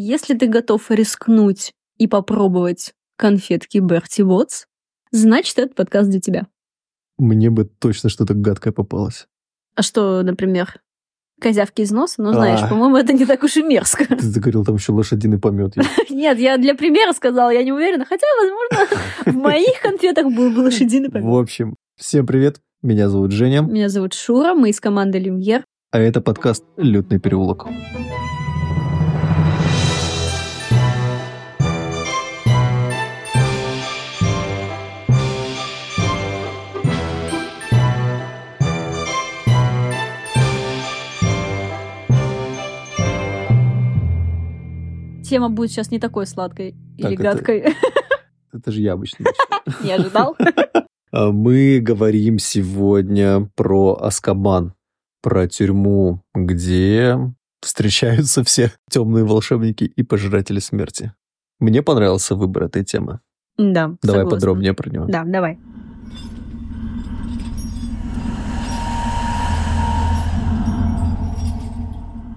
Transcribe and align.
Если 0.00 0.34
ты 0.34 0.46
готов 0.46 0.92
рискнуть 0.92 1.72
и 1.98 2.06
попробовать 2.06 2.92
конфетки 3.16 3.78
Берти 3.78 4.22
Вотс, 4.22 4.66
значит, 5.10 5.58
этот 5.58 5.74
подкаст 5.74 6.08
для 6.08 6.20
тебя. 6.20 6.46
Мне 7.18 7.50
бы 7.50 7.64
точно 7.64 8.08
что-то 8.08 8.34
гадкое 8.34 8.72
попалось. 8.72 9.26
А 9.74 9.82
что, 9.82 10.22
например, 10.22 10.80
козявки 11.40 11.80
из 11.80 11.90
носа? 11.90 12.22
Ну, 12.22 12.32
знаешь, 12.32 12.60
А. 12.62 12.68
по-моему, 12.68 12.96
это 12.96 13.12
не 13.12 13.26
так 13.26 13.42
уж 13.42 13.56
и 13.56 13.62
мерзко. 13.64 14.04
Ты 14.06 14.22
заговорил, 14.24 14.64
там 14.64 14.76
еще 14.76 14.92
лошадиный 14.92 15.40
помет 15.40 15.76
есть. 15.76 15.88
Нет, 16.10 16.38
я 16.38 16.58
для 16.58 16.76
примера 16.76 17.12
сказала, 17.12 17.50
я 17.50 17.64
не 17.64 17.72
уверена. 17.72 18.04
Хотя, 18.04 18.26
возможно, 18.40 19.32
в 19.32 19.34
моих 19.42 19.80
конфетах 19.82 20.26
был 20.26 20.52
бы 20.52 20.60
лошадиный 20.60 21.08
В 21.08 21.12
помет. 21.12 21.26
общем, 21.42 21.74
всем 21.96 22.24
привет. 22.24 22.60
Меня 22.82 23.08
зовут 23.08 23.32
Женя, 23.32 23.62
Меня 23.62 23.88
зовут 23.88 24.14
Шура, 24.14 24.54
мы 24.54 24.70
из 24.70 24.78
команды 24.78 25.18
Люмьер. 25.18 25.64
а 25.90 25.98
это 25.98 26.20
подкаст 26.20 26.62
«Лютный 26.76 27.18
переулок». 27.18 27.66
Тема 45.28 45.50
будет 45.50 45.70
сейчас 45.70 45.90
не 45.90 45.98
такой 45.98 46.26
сладкой 46.26 46.74
или 46.96 47.14
это- 47.14 47.22
гадкой. 47.22 47.64
Это 48.52 48.72
же 48.72 48.80
я 48.80 48.94
обычно. 48.94 49.26
Не 49.84 49.92
ожидал? 49.92 50.36
А 51.10 51.30
Мы 51.32 51.80
говорим 51.80 52.38
сегодня 52.38 53.50
про 53.54 53.94
Аскабан, 53.94 54.74
про 55.22 55.46
тюрьму, 55.48 56.22
где 56.34 57.16
встречаются 57.62 58.44
все 58.44 58.72
темные 58.90 59.24
волшебники 59.24 59.84
и 59.84 60.02
пожиратели 60.02 60.58
смерти. 60.58 61.12
Мне 61.60 61.82
понравился 61.82 62.34
выбор 62.34 62.64
этой 62.64 62.84
темы. 62.84 63.20
Да, 63.56 63.94
Давай 64.02 64.20
согласна. 64.22 64.30
подробнее 64.30 64.74
про 64.74 64.90
него. 64.90 65.06
Да, 65.06 65.24
давай. 65.24 65.58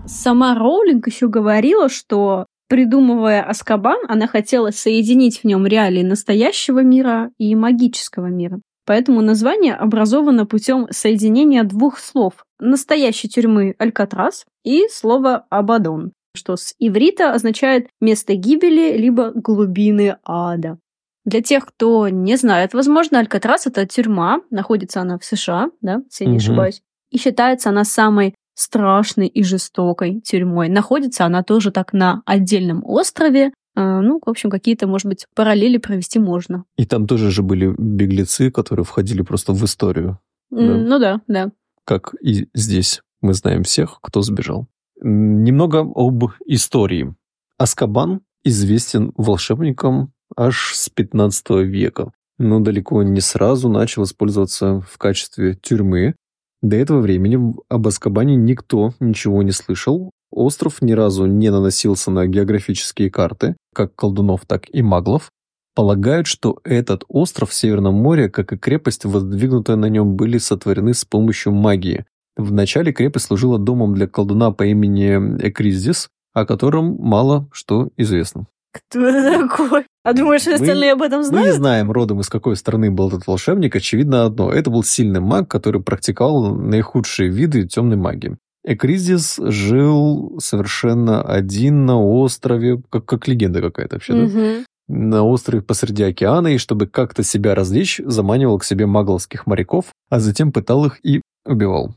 Сама 0.05 0.55
Роулинг 0.55 1.07
еще 1.07 1.27
говорила, 1.27 1.89
что 1.89 2.45
придумывая 2.71 3.43
Аскабан, 3.43 3.99
она 4.07 4.27
хотела 4.27 4.71
соединить 4.71 5.41
в 5.41 5.43
нем 5.43 5.67
реалии 5.67 6.03
настоящего 6.03 6.79
мира 6.79 7.29
и 7.37 7.53
магического 7.53 8.27
мира. 8.27 8.61
Поэтому 8.85 9.19
название 9.19 9.75
образовано 9.75 10.45
путем 10.45 10.87
соединения 10.89 11.65
двух 11.65 11.99
слов 11.99 12.45
настоящей 12.61 13.27
тюрьмы 13.27 13.75
Алькатрас 13.77 14.45
и 14.63 14.87
слова 14.89 15.45
Абадон, 15.49 16.13
что 16.33 16.55
с 16.55 16.73
иврита 16.79 17.33
означает 17.33 17.87
место 17.99 18.35
гибели 18.35 18.95
либо 18.95 19.33
глубины 19.35 20.15
ада. 20.23 20.77
Для 21.25 21.41
тех, 21.41 21.65
кто 21.65 22.07
не 22.07 22.37
знает, 22.37 22.73
возможно, 22.73 23.19
Алькатрас 23.19 23.67
это 23.67 23.85
тюрьма, 23.85 24.39
находится 24.49 25.01
она 25.01 25.19
в 25.19 25.25
США, 25.25 25.71
да, 25.81 26.03
если 26.09 26.23
я 26.23 26.29
не 26.29 26.37
Мгм. 26.37 26.41
ошибаюсь, 26.45 26.81
и 27.09 27.17
считается 27.17 27.67
она 27.67 27.83
самой 27.83 28.33
страшной 28.55 29.27
и 29.27 29.43
жестокой 29.43 30.21
тюрьмой. 30.21 30.69
Находится 30.69 31.25
она 31.25 31.43
тоже 31.43 31.71
так 31.71 31.93
на 31.93 32.21
отдельном 32.25 32.83
острове. 32.85 33.51
А, 33.75 34.01
Ну, 34.01 34.19
в 34.23 34.29
общем, 34.29 34.49
какие-то, 34.49 34.87
может 34.87 35.07
быть, 35.07 35.25
параллели 35.35 35.77
провести 35.77 36.19
можно. 36.19 36.65
И 36.77 36.85
там 36.85 37.07
тоже 37.07 37.31
же 37.31 37.43
были 37.43 37.73
беглецы, 37.77 38.51
которые 38.51 38.85
входили 38.85 39.21
просто 39.21 39.53
в 39.53 39.63
историю. 39.63 40.19
Да. 40.49 40.61
Ну 40.61 40.99
да, 40.99 41.21
да. 41.27 41.51
как 41.85 42.13
и 42.21 42.47
здесь 42.53 43.01
мы 43.21 43.33
знаем 43.33 43.63
всех, 43.63 43.99
кто 44.01 44.21
сбежал. 44.21 44.67
Немного 45.01 45.79
об 45.79 46.25
истории. 46.45 47.15
Аскабан 47.57 48.21
известен 48.43 49.13
волшебникам 49.15 50.11
аж 50.35 50.73
с 50.75 50.89
15 50.89 51.49
века, 51.65 52.11
но 52.37 52.59
далеко 52.59 53.03
не 53.03 53.21
сразу 53.21 53.69
начал 53.69 54.03
использоваться 54.03 54.81
в 54.81 54.97
качестве 54.97 55.55
тюрьмы. 55.55 56.15
До 56.61 56.75
этого 56.75 56.99
времени 56.99 57.55
об 57.69 57.87
Аскабане 57.87 58.35
никто 58.35 58.93
ничего 58.99 59.41
не 59.41 59.51
слышал. 59.51 60.11
Остров 60.31 60.81
ни 60.81 60.93
разу 60.93 61.25
не 61.25 61.49
наносился 61.49 62.11
на 62.11 62.27
географические 62.27 63.09
карты, 63.09 63.57
как 63.73 63.95
колдунов, 63.95 64.45
так 64.45 64.65
и 64.73 64.81
маглов. 64.81 65.31
Полагают, 65.73 66.27
что 66.27 66.59
этот 66.63 67.03
остров 67.07 67.49
в 67.49 67.53
Северном 67.53 67.95
море, 67.95 68.29
как 68.29 68.53
и 68.53 68.57
крепость, 68.57 69.05
воздвигнутая 69.05 69.77
на 69.77 69.87
нем, 69.87 70.15
были 70.15 70.37
сотворены 70.37 70.93
с 70.93 71.05
помощью 71.05 71.53
магии. 71.53 72.05
Вначале 72.37 72.93
крепость 72.93 73.25
служила 73.25 73.57
домом 73.57 73.93
для 73.93 74.07
колдуна 74.07 74.51
по 74.51 74.63
имени 74.63 75.41
Экриздис, 75.41 76.09
о 76.33 76.45
котором 76.45 76.95
мало 76.97 77.49
что 77.51 77.89
известно. 77.97 78.47
Кто 78.71 78.99
это 79.07 79.47
такой? 79.49 79.85
А 80.03 80.13
думаешь, 80.13 80.45
Мы- 80.47 80.53
остальные 80.53 80.93
об 80.93 81.01
этом 81.01 81.19
Мы 81.19 81.23
не 81.23 81.29
знают? 81.29 81.55
знаем 81.55 81.91
родом, 81.91 82.21
из 82.21 82.29
какой 82.29 82.55
страны 82.55 82.89
был 82.89 83.09
этот 83.09 83.27
волшебник. 83.27 83.75
Очевидно 83.75 84.25
одно. 84.25 84.51
Это 84.51 84.69
был 84.69 84.83
сильный 84.83 85.19
маг, 85.19 85.47
который 85.49 85.81
практиковал 85.81 86.55
наихудшие 86.55 87.29
виды 87.29 87.67
темной 87.67 87.97
магии. 87.97 88.37
Экриздис 88.63 89.37
жил 89.41 90.39
совершенно 90.39 91.21
один 91.23 91.85
на 91.85 91.99
острове, 92.01 92.81
как, 92.89 93.05
как 93.05 93.27
легенда 93.27 93.59
какая-то 93.61 93.95
вообще, 93.97 94.13
да? 94.13 94.19
Мгм. 94.19 94.65
на 94.87 95.23
острове 95.23 95.61
посреди 95.63 96.03
океана, 96.03 96.47
и 96.49 96.57
чтобы 96.57 96.85
как-то 96.85 97.23
себя 97.23 97.55
развлечь, 97.55 98.01
заманивал 98.05 98.59
к 98.59 98.65
себе 98.65 98.85
магловских 98.87 99.47
моряков, 99.47 99.85
а 100.09 100.19
затем 100.19 100.51
пытал 100.51 100.85
их 100.85 100.99
и 101.05 101.21
убивал. 101.45 101.95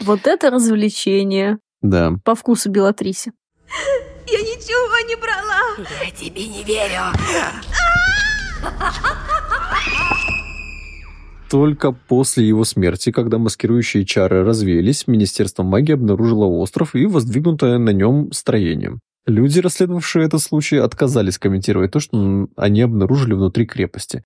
Вот 0.00 0.26
это 0.26 0.50
развлечение 0.50 1.58
Да. 1.82 2.12
по 2.24 2.34
вкусу 2.36 2.70
Белатрисе. 2.70 3.32
Я 4.32 4.40
ничего 4.42 5.08
не 5.08 5.16
брала. 5.16 5.88
Я 6.04 6.10
тебе 6.10 6.46
не 6.46 6.62
верю. 6.62 7.02
Только 11.50 11.90
после 11.90 12.46
его 12.46 12.64
смерти, 12.64 13.10
когда 13.10 13.38
маскирующие 13.38 14.04
чары 14.04 14.44
развеялись, 14.44 15.08
Министерство 15.08 15.64
магии 15.64 15.94
обнаружило 15.94 16.44
остров 16.44 16.94
и 16.94 17.06
воздвигнутое 17.06 17.78
на 17.78 17.90
нем 17.90 18.30
строение. 18.30 19.00
Люди, 19.26 19.58
расследовавшие 19.58 20.26
этот 20.26 20.42
случай, 20.42 20.76
отказались 20.76 21.38
комментировать 21.38 21.90
то, 21.90 21.98
что 21.98 22.48
они 22.56 22.82
обнаружили 22.82 23.34
внутри 23.34 23.66
крепости. 23.66 24.22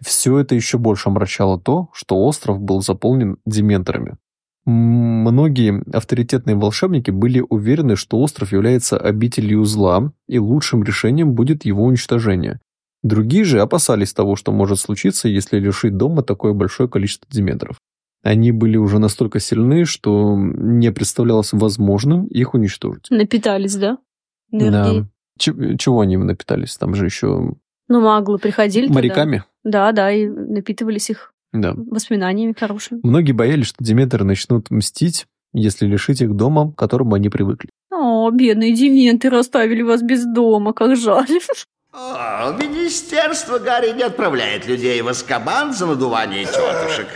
Все 0.00 0.38
это 0.38 0.54
еще 0.54 0.78
больше 0.78 1.08
омрачало 1.08 1.60
то, 1.60 1.88
что 1.92 2.24
остров 2.24 2.60
был 2.60 2.80
заполнен 2.80 3.38
дементорами. 3.44 4.16
Многие 4.70 5.82
авторитетные 5.96 6.54
волшебники 6.54 7.10
были 7.10 7.42
уверены, 7.48 7.96
что 7.96 8.18
остров 8.20 8.52
является 8.52 8.98
обителью 8.98 9.64
зла, 9.64 10.12
и 10.26 10.38
лучшим 10.38 10.82
решением 10.84 11.32
будет 11.32 11.64
его 11.64 11.84
уничтожение. 11.84 12.60
Другие 13.02 13.44
же 13.44 13.60
опасались 13.60 14.12
того, 14.12 14.36
что 14.36 14.52
может 14.52 14.78
случиться, 14.78 15.26
если 15.26 15.58
лишить 15.58 15.96
дома 15.96 16.22
такое 16.22 16.52
большое 16.52 16.86
количество 16.86 17.26
дементоров. 17.30 17.78
Они 18.22 18.52
были 18.52 18.76
уже 18.76 18.98
настолько 18.98 19.40
сильны, 19.40 19.86
что 19.86 20.36
не 20.36 20.92
представлялось 20.92 21.54
возможным 21.54 22.26
их 22.26 22.52
уничтожить. 22.52 23.06
Напитались, 23.08 23.76
да? 23.76 23.96
Энергией. 24.52 25.00
Да. 25.02 25.08
Ч- 25.38 25.76
чего 25.78 26.00
они 26.00 26.18
напитались? 26.18 26.76
Там 26.76 26.94
же 26.94 27.06
еще 27.06 27.54
Ну, 27.88 28.00
маглы 28.02 28.38
приходили 28.38 28.88
туда. 28.88 28.96
моряками. 28.96 29.44
Да, 29.64 29.92
да, 29.92 30.12
и 30.12 30.26
напитывались 30.26 31.08
их 31.08 31.32
Да. 31.52 31.74
воспоминаниями 31.76 32.54
хорошими. 32.58 33.00
Многие 33.02 33.32
боялись, 33.32 33.66
что 33.66 33.82
дементоры 33.82 34.24
начнут 34.24 34.70
мстить, 34.70 35.26
если 35.52 35.86
лишить 35.86 36.20
их 36.20 36.34
дома, 36.34 36.72
к 36.72 36.76
которому 36.76 37.14
они 37.14 37.28
привыкли. 37.28 37.70
О, 37.90 38.30
бедные 38.30 38.74
девенты 38.74 39.28
оставили 39.28 39.82
вас 39.82 40.02
без 40.02 40.24
дома, 40.24 40.72
как 40.72 40.96
жаль. 40.96 41.40
О, 41.92 42.52
Министерство 42.52 43.58
Гарри 43.58 43.92
не 43.96 44.02
отправляет 44.02 44.68
людей 44.68 45.00
в 45.02 45.08
Аскабан 45.08 45.72
за 45.72 45.86
надувание 45.86 46.44
тетушек. 46.44 47.08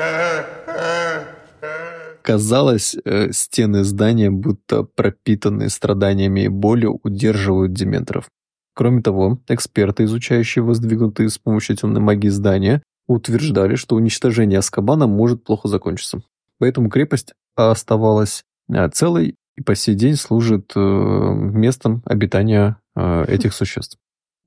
Казалось, 2.23 2.97
э, 3.05 3.33
стены 3.33 3.85
здания, 3.85 4.31
будто 4.31 4.85
пропитанные 4.85 5.69
страданиями 5.69 6.43
и 6.43 6.49
болью, 6.49 7.01
удерживают 7.03 7.73
дементоров. 7.73 8.29
Кроме 8.75 9.03
того, 9.03 9.41
эксперты, 9.49 10.05
изучающие 10.05 10.63
воздвигнутые 10.63 11.29
с 11.29 11.39
помощью 11.39 11.77
темной 11.77 12.01
магии 12.01 12.29
здания, 12.29 12.83
утверждали, 13.07 13.75
что 13.75 13.97
уничтожение 13.97 14.59
Аскабана 14.59 15.07
может 15.07 15.45
плохо 15.45 15.69
закончиться. 15.69 16.23
Поэтому 16.59 16.89
крепость 16.91 17.35
оставалась 17.57 18.45
э, 18.73 18.89
целой 18.91 19.37
и 19.57 19.63
по 19.63 19.75
сей 19.75 19.95
день 19.95 20.17
служит 20.17 20.73
э, 20.75 20.81
местом 20.81 22.03
обитания 22.05 22.77
э, 22.97 23.25
этих 23.29 23.53
существ. 23.53 23.99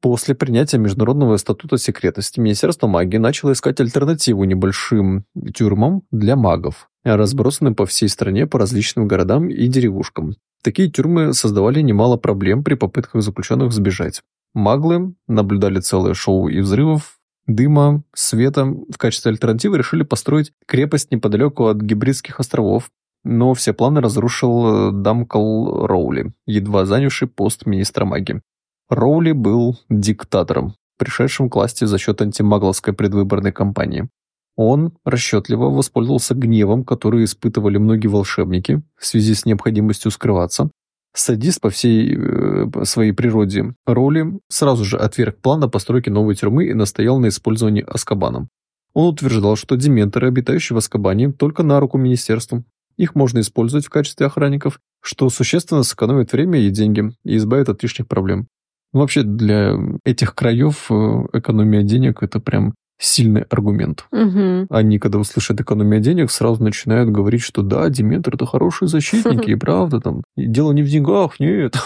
После 0.01 0.35
принятия 0.35 0.77
Международного 0.77 1.37
статута 1.37 1.77
секретности 1.77 2.39
Министерство 2.39 2.87
магии 2.87 3.17
начало 3.17 3.53
искать 3.53 3.79
альтернативу 3.79 4.43
небольшим 4.43 5.25
тюрьмам 5.53 6.03
для 6.11 6.35
магов, 6.35 6.89
разбросанным 7.03 7.75
по 7.75 7.85
всей 7.85 8.09
стране 8.09 8.45
по 8.45 8.59
различным 8.59 9.07
городам 9.07 9.49
и 9.49 9.67
деревушкам. 9.67 10.35
Такие 10.63 10.91
тюрьмы 10.91 11.33
создавали 11.33 11.81
немало 11.81 12.17
проблем 12.17 12.63
при 12.63 12.75
попытках 12.75 13.23
заключенных 13.23 13.71
сбежать. 13.71 14.21
Маглы 14.53 15.15
наблюдали 15.27 15.79
целое 15.79 16.13
шоу 16.13 16.47
и 16.47 16.59
взрывов, 16.61 17.14
дыма, 17.47 18.03
света. 18.13 18.65
В 18.65 18.97
качестве 18.97 19.31
альтернативы 19.31 19.77
решили 19.77 20.03
построить 20.03 20.51
крепость 20.65 21.11
неподалеку 21.11 21.67
от 21.67 21.77
Гибридских 21.77 22.39
островов, 22.39 22.89
но 23.23 23.53
все 23.53 23.73
планы 23.73 24.01
разрушил 24.01 24.89
э, 24.89 24.91
Дамкл 24.91 25.85
Роули, 25.85 26.33
едва 26.45 26.85
занявший 26.85 27.27
пост 27.27 27.65
министра 27.65 28.05
магии. 28.05 28.41
Роули 28.89 29.31
был 29.31 29.79
диктатором, 29.89 30.75
пришедшим 30.97 31.49
к 31.49 31.55
власти 31.55 31.85
за 31.85 31.97
счет 31.97 32.21
антимагловской 32.21 32.93
предвыборной 32.93 33.51
кампании. 33.51 34.07
Он 34.55 34.93
расчетливо 35.03 35.69
воспользовался 35.69 36.33
гневом, 36.33 36.85
который 36.85 37.25
испытывали 37.25 37.77
многие 37.77 38.07
волшебники 38.07 38.81
в 38.97 39.05
связи 39.05 39.33
с 39.33 39.45
необходимостью 39.45 40.11
скрываться. 40.11 40.69
Садист 41.17 41.61
по 41.61 41.69
всей 41.69 42.13
э, 42.13 42.83
своей 42.83 43.13
природе 43.13 43.73
Роули 43.85 44.37
сразу 44.49 44.83
же 44.83 44.97
отверг 44.97 45.37
план 45.41 45.63
о 45.63 45.69
постройке 45.69 46.11
новой 46.11 46.35
тюрьмы 46.35 46.65
и 46.65 46.73
настоял 46.73 47.19
на 47.19 47.29
использовании 47.29 47.85
Аскабана. 47.87 48.49
Он 48.93 49.13
утверждал, 49.13 49.55
что 49.55 49.77
дементоры, 49.77 50.27
обитающие 50.27 50.75
в 50.75 50.77
Аскабане, 50.77 51.31
только 51.31 51.63
на 51.63 51.79
руку 51.79 51.97
министерству. 51.97 52.65
Их 52.97 53.15
можно 53.15 53.39
использовать 53.39 53.85
в 53.85 53.89
качестве 53.89 54.25
охранников, 54.25 54.79
что 55.01 55.29
существенно 55.29 55.83
сэкономит 55.83 56.33
время 56.33 56.59
и 56.59 56.69
деньги 56.69 57.11
и 57.23 57.37
избавит 57.37 57.69
от 57.69 57.81
лишних 57.81 58.07
проблем. 58.07 58.47
Вообще 58.91 59.23
для 59.23 59.77
этих 60.03 60.35
краев 60.35 60.87
э, 60.89 61.27
экономия 61.33 61.83
денег 61.83 62.23
это 62.23 62.41
прям 62.41 62.75
сильный 62.97 63.41
аргумент. 63.43 64.05
Угу. 64.11 64.67
Они, 64.69 64.99
когда 64.99 65.19
услышат 65.19 65.59
экономия 65.59 65.99
денег, 65.99 66.31
сразу 66.31 66.63
начинают 66.63 67.09
говорить, 67.09 67.41
что 67.41 67.61
да, 67.61 67.89
Диметр 67.89 68.35
это 68.35 68.45
хорошие 68.45 68.87
защитники, 68.87 69.51
и 69.51 69.55
правда, 69.55 69.99
там, 69.99 70.23
дело 70.37 70.71
не 70.71 70.83
в 70.83 70.89
деньгах, 70.89 71.39
нет. 71.39 71.75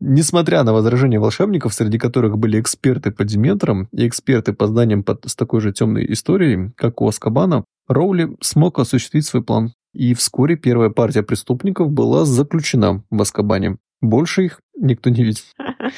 Несмотря 0.00 0.62
на 0.62 0.72
возражения 0.72 1.18
волшебников, 1.18 1.72
среди 1.72 1.98
которых 1.98 2.38
были 2.38 2.60
эксперты 2.60 3.10
по 3.10 3.24
Диметрам 3.24 3.88
и 3.92 4.06
эксперты 4.06 4.52
по 4.52 4.66
зданиям 4.66 5.02
под, 5.02 5.24
с 5.26 5.34
такой 5.34 5.60
же 5.60 5.72
темной 5.72 6.12
историей, 6.12 6.70
как 6.76 7.00
у 7.00 7.08
Аскабана, 7.08 7.64
Роули 7.88 8.36
смог 8.40 8.78
осуществить 8.78 9.26
свой 9.26 9.42
план. 9.42 9.72
И 9.94 10.12
вскоре 10.12 10.56
первая 10.56 10.90
партия 10.90 11.22
преступников 11.22 11.90
была 11.90 12.26
заключена 12.26 13.02
в 13.10 13.22
Аскабане. 13.22 13.78
Больше 14.02 14.44
их 14.44 14.60
никто 14.76 15.10
не 15.10 15.24
видел. 15.24 15.42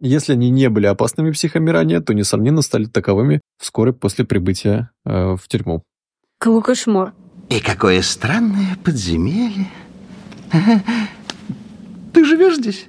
Если 0.00 0.32
они 0.32 0.50
не 0.50 0.68
были 0.68 0.86
опасными 0.86 1.30
психами 1.30 1.70
ранее, 1.70 2.00
то, 2.00 2.12
несомненно, 2.14 2.62
стали 2.62 2.86
таковыми 2.86 3.40
вскоре 3.58 3.92
после 3.92 4.24
прибытия 4.24 4.90
э, 5.04 5.36
в 5.36 5.48
тюрьму. 5.48 5.82
Какой 6.38 6.62
кошмар. 6.62 7.14
И 7.50 7.60
какое 7.60 8.02
странное 8.02 8.76
подземелье. 8.82 9.68
Ты 12.12 12.24
живешь 12.24 12.56
здесь? 12.56 12.86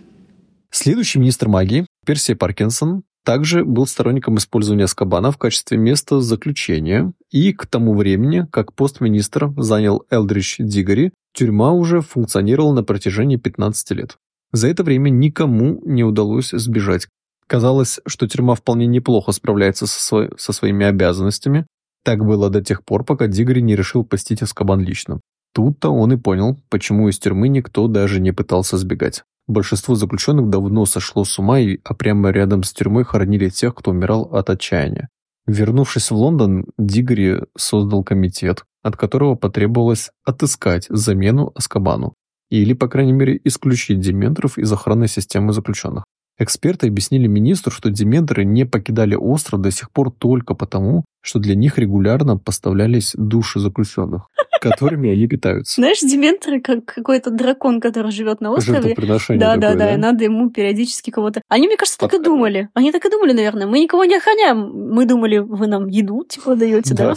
Следующий 0.72 1.20
министр 1.20 1.48
магии, 1.48 1.86
Персия 2.06 2.36
Паркинсон, 2.36 3.04
также 3.24 3.66
был 3.66 3.88
сторонником 3.88 4.38
использования 4.38 4.88
Скабана 4.88 5.32
в 5.32 5.38
качестве 5.38 5.78
места 5.78 6.22
заключения, 6.22 7.12
и 7.32 7.54
к 7.54 7.66
тому 7.66 7.96
времени, 7.96 8.46
как 8.52 8.74
пост-министр 8.74 9.52
занял 9.58 10.04
Элдрич 10.12 10.58
Дигори, 10.60 11.12
тюрьма 11.34 11.72
уже 11.72 12.02
функционировала 12.02 12.74
на 12.74 12.84
протяжении 12.84 13.38
15 13.38 13.92
лет. 13.92 14.18
За 14.56 14.70
это 14.70 14.86
время 14.86 15.10
никому 15.10 15.82
не 15.84 16.06
удалось 16.06 16.52
сбежать. 16.52 17.10
Казалось, 17.46 18.00
что 18.06 18.26
тюрьма 18.26 18.56
вполне 18.56 18.86
неплохо 18.86 19.34
справляется 19.34 19.86
со, 19.86 20.00
сво 20.00 20.30
со 20.38 20.54
своими 20.54 20.86
обязанностями. 20.86 21.68
Так 22.06 22.24
было 22.24 22.50
до 22.50 22.64
тех 22.64 22.86
пор, 22.86 23.04
пока 23.04 23.28
Дигори 23.28 23.62
не 23.62 23.76
решил 23.76 24.06
постить 24.06 24.42
Аскабан 24.42 24.80
лично. 24.80 25.20
Тут-то 25.54 25.90
он 25.90 26.14
и 26.14 26.18
понял, 26.18 26.58
почему 26.70 27.10
из 27.10 27.20
тюрьмы 27.20 27.50
никто 27.50 27.90
даже 27.90 28.22
не 28.22 28.32
пытался 28.32 28.78
сбегать. 28.78 29.24
Большинство 29.46 29.94
заключенных 29.96 30.50
давно 30.50 30.86
сошло 30.86 31.26
с 31.26 31.38
ума, 31.38 31.60
и, 31.60 31.80
а 31.84 31.94
прямо 31.94 32.30
рядом 32.30 32.64
с 32.64 32.72
тюрьмой 32.72 33.04
хоронили 33.04 33.50
тех, 33.50 33.76
кто 33.76 33.92
умирал 33.92 34.34
от 34.34 34.50
отчаяния. 34.50 35.10
Вернувшись 35.48 36.12
в 36.12 36.16
Лондон, 36.16 36.66
Дигори 36.78 37.42
создал 37.58 38.06
комитет, 38.06 38.64
от 38.84 38.96
которого 38.96 39.36
потребовалось 39.36 40.12
отыскать 40.24 40.86
замену 40.88 41.52
Аскабану, 41.56 42.14
или, 42.62 42.74
по 42.74 42.88
крайней 42.88 43.14
мере, 43.14 43.40
исключить 43.44 44.00
дементоров 44.00 44.58
из 44.58 44.72
охранной 44.72 45.08
системы 45.08 45.54
заключенных. 45.54 46.04
Эксперты 46.38 46.88
объяснили 46.88 47.28
министру, 47.28 47.72
что 47.72 47.90
дементоры 47.90 48.44
не 48.44 48.66
покидали 48.66 49.16
остров 49.16 49.62
до 49.62 49.72
сих 49.72 49.90
пор 49.90 50.12
только 50.12 50.54
потому, 50.54 51.06
что 51.22 51.40
для 51.40 51.56
них 51.56 51.78
регулярно 51.78 52.38
поставлялись 52.38 53.14
души 53.16 53.60
заключенных, 53.62 54.28
которыми 54.62 55.10
они 55.10 55.28
питаются. 55.28 55.80
Знаешь, 55.80 56.02
дементоры 56.02 56.60
как 56.60 56.84
какой-то 56.84 57.32
дракон, 57.32 57.80
который 57.80 58.12
живет 58.12 58.42
на 58.42 58.52
острове. 58.52 58.94
Да, 59.40 59.56
да, 59.56 59.72
такое, 59.72 59.78
да, 59.78 59.94
и 59.94 59.98
надо 59.98 60.26
ему 60.26 60.50
периодически 60.50 61.10
кого-то. 61.10 61.42
Они, 61.48 61.68
мне 61.68 61.78
кажется, 61.78 62.00
так 62.00 62.14
и 62.14 62.20
думали. 62.22 62.68
Они 62.74 62.92
так 62.92 63.06
и 63.06 63.10
думали, 63.10 63.32
наверное. 63.32 63.66
Мы 63.66 63.80
никого 63.80 64.04
не 64.04 64.18
охраняем. 64.18 64.92
Мы 64.92 65.06
думали, 65.06 65.38
вы 65.38 65.68
нам 65.68 65.88
еду, 65.88 66.26
типа, 66.28 66.58
даете, 66.58 66.94
да? 66.96 67.16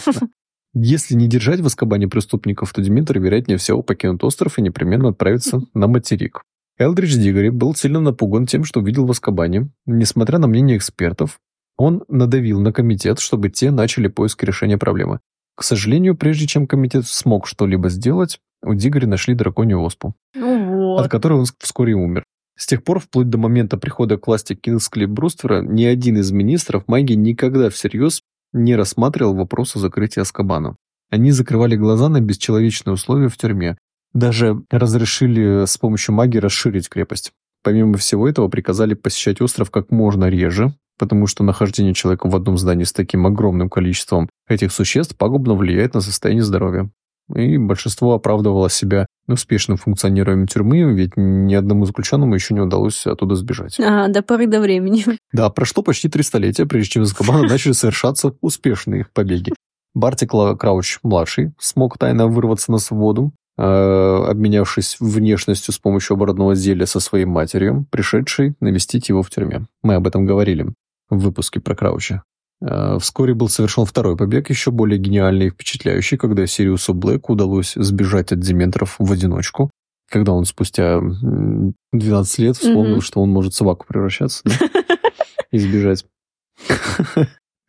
Если 0.73 1.15
не 1.15 1.27
держать 1.27 1.61
в 1.61 1.65
Аскабане 1.65 2.07
преступников, 2.07 2.71
то 2.73 2.81
дементоры, 2.81 3.19
вероятнее 3.19 3.57
всего, 3.57 3.81
покинут 3.81 4.23
остров 4.23 4.59
и 4.59 4.61
непременно 4.61 5.09
отправятся 5.09 5.61
на 5.73 5.87
материк. 5.87 6.43
Элдридж 6.77 7.17
Дигори 7.17 7.49
был 7.49 7.75
сильно 7.75 7.99
напуган 7.99 8.45
тем, 8.45 8.63
что 8.63 8.79
увидел 8.79 9.05
в 9.05 9.11
Аскабане. 9.11 9.69
Несмотря 9.85 10.37
на 10.37 10.47
мнение 10.47 10.77
экспертов, 10.77 11.39
он 11.77 12.03
надавил 12.07 12.61
на 12.61 12.71
комитет, 12.71 13.19
чтобы 13.19 13.49
те 13.49 13.71
начали 13.71 14.07
поиск 14.07 14.43
решения 14.43 14.77
проблемы. 14.77 15.19
К 15.55 15.63
сожалению, 15.63 16.15
прежде 16.15 16.47
чем 16.47 16.67
комитет 16.67 17.05
смог 17.05 17.47
что-либо 17.47 17.89
сделать, 17.89 18.39
у 18.63 18.75
Дигори 18.75 19.05
нашли 19.05 19.33
драконью 19.33 19.81
оспу, 19.81 20.13
Ну 20.35 20.95
от 20.95 21.03
вот. 21.03 21.11
которой 21.11 21.39
он 21.39 21.45
вскоре 21.59 21.95
умер. 21.95 22.23
С 22.57 22.65
тех 22.67 22.83
пор, 22.83 22.99
вплоть 22.99 23.29
до 23.29 23.37
момента 23.37 23.77
прихода 23.77 24.17
к 24.17 24.27
власти 24.27 24.53
Кингсли 24.53 25.05
Бруствера, 25.05 25.61
ни 25.61 25.85
один 25.85 26.17
из 26.17 26.31
министров 26.31 26.87
магии 26.87 27.15
никогда 27.15 27.69
всерьез 27.69 28.21
не 28.53 28.75
рассматривал 28.75 29.35
вопрос 29.35 29.75
о 29.75 29.79
закрытии 29.79 30.19
Аскабана. 30.19 30.75
Они 31.09 31.31
закрывали 31.31 31.75
глаза 31.75 32.09
на 32.09 32.21
бесчеловечные 32.21 32.93
условия 32.93 33.29
в 33.29 33.37
тюрьме. 33.37 33.77
Даже 34.13 34.61
разрешили 34.69 35.65
с 35.65 35.77
помощью 35.77 36.15
магии 36.15 36.37
расширить 36.37 36.89
крепость. 36.89 37.31
Помимо 37.63 37.97
всего 37.97 38.27
этого, 38.27 38.47
приказали 38.47 38.93
посещать 38.93 39.41
остров 39.41 39.69
как 39.69 39.91
можно 39.91 40.29
реже, 40.29 40.73
потому 40.97 41.27
что 41.27 41.43
нахождение 41.43 41.93
человека 41.93 42.27
в 42.27 42.35
одном 42.35 42.57
здании 42.57 42.83
с 42.83 42.93
таким 42.93 43.25
огромным 43.25 43.69
количеством 43.69 44.29
этих 44.47 44.71
существ 44.71 45.17
пагубно 45.17 45.55
влияет 45.55 45.93
на 45.93 46.01
состояние 46.01 46.43
здоровья. 46.43 46.89
И 47.35 47.57
большинство 47.57 48.13
оправдывало 48.13 48.69
себя 48.69 49.05
успешным 49.33 49.77
функционированием 49.77 50.47
тюрьмы, 50.47 50.93
ведь 50.93 51.13
ни 51.15 51.53
одному 51.53 51.85
заключенному 51.85 52.35
еще 52.35 52.53
не 52.53 52.61
удалось 52.61 53.05
оттуда 53.05 53.35
сбежать. 53.35 53.79
А, 53.79 54.07
до 54.07 54.21
поры 54.21 54.47
до 54.47 54.59
времени. 54.59 55.03
Да, 55.31 55.49
прошло 55.49 55.83
почти 55.83 56.09
три 56.09 56.23
столетия, 56.23 56.65
прежде 56.65 56.91
чем 56.91 57.03
из 57.03 57.11
Азкабана 57.11 57.43
начали 57.47 57.73
совершаться 57.73 58.33
успешные 58.41 59.05
побеги. 59.13 59.53
Барти 59.93 60.25
Крауч-младший 60.25 61.53
смог 61.59 61.97
тайно 61.97 62.27
вырваться 62.27 62.71
на 62.71 62.77
свободу, 62.77 63.31
э, 63.57 63.61
обменявшись 63.63 64.97
внешностью 64.99 65.73
с 65.73 65.79
помощью 65.79 66.15
оборотного 66.15 66.55
зелья 66.55 66.85
со 66.85 66.99
своей 66.99 67.25
матерью, 67.25 67.85
пришедшей 67.91 68.55
навестить 68.59 69.09
его 69.09 69.23
в 69.23 69.29
тюрьме. 69.29 69.65
Мы 69.83 69.95
об 69.95 70.07
этом 70.07 70.25
говорили 70.25 70.67
в 71.09 71.19
выпуске 71.19 71.59
про 71.59 71.75
Крауча. 71.75 72.23
Э, 72.61 72.97
Вскоре 72.99 73.33
был 73.33 73.49
совершен 73.49 73.85
второй 73.85 74.17
побег, 74.17 74.49
еще 74.49 74.71
более 74.71 74.99
гениальный 74.99 75.47
и 75.47 75.49
впечатляющий, 75.49 76.17
когда 76.17 76.45
Сириусу 76.45 76.93
Блэку 76.93 77.33
удалось 77.33 77.73
сбежать 77.75 78.31
от 78.31 78.39
дементоров 78.39 78.95
в 78.99 79.11
одиночку, 79.11 79.69
когда 80.09 80.33
он 80.33 80.45
спустя 80.45 80.93
м, 80.97 81.73
12 81.93 82.39
лет 82.39 82.57
вспомнил, 82.57 82.93
Мгм. 82.95 83.01
что 83.01 83.21
он 83.21 83.29
может 83.29 83.53
в 83.53 83.55
собаку 83.57 83.85
превращаться 83.87 84.43
и 85.51 85.57
сбежать. 85.59 86.05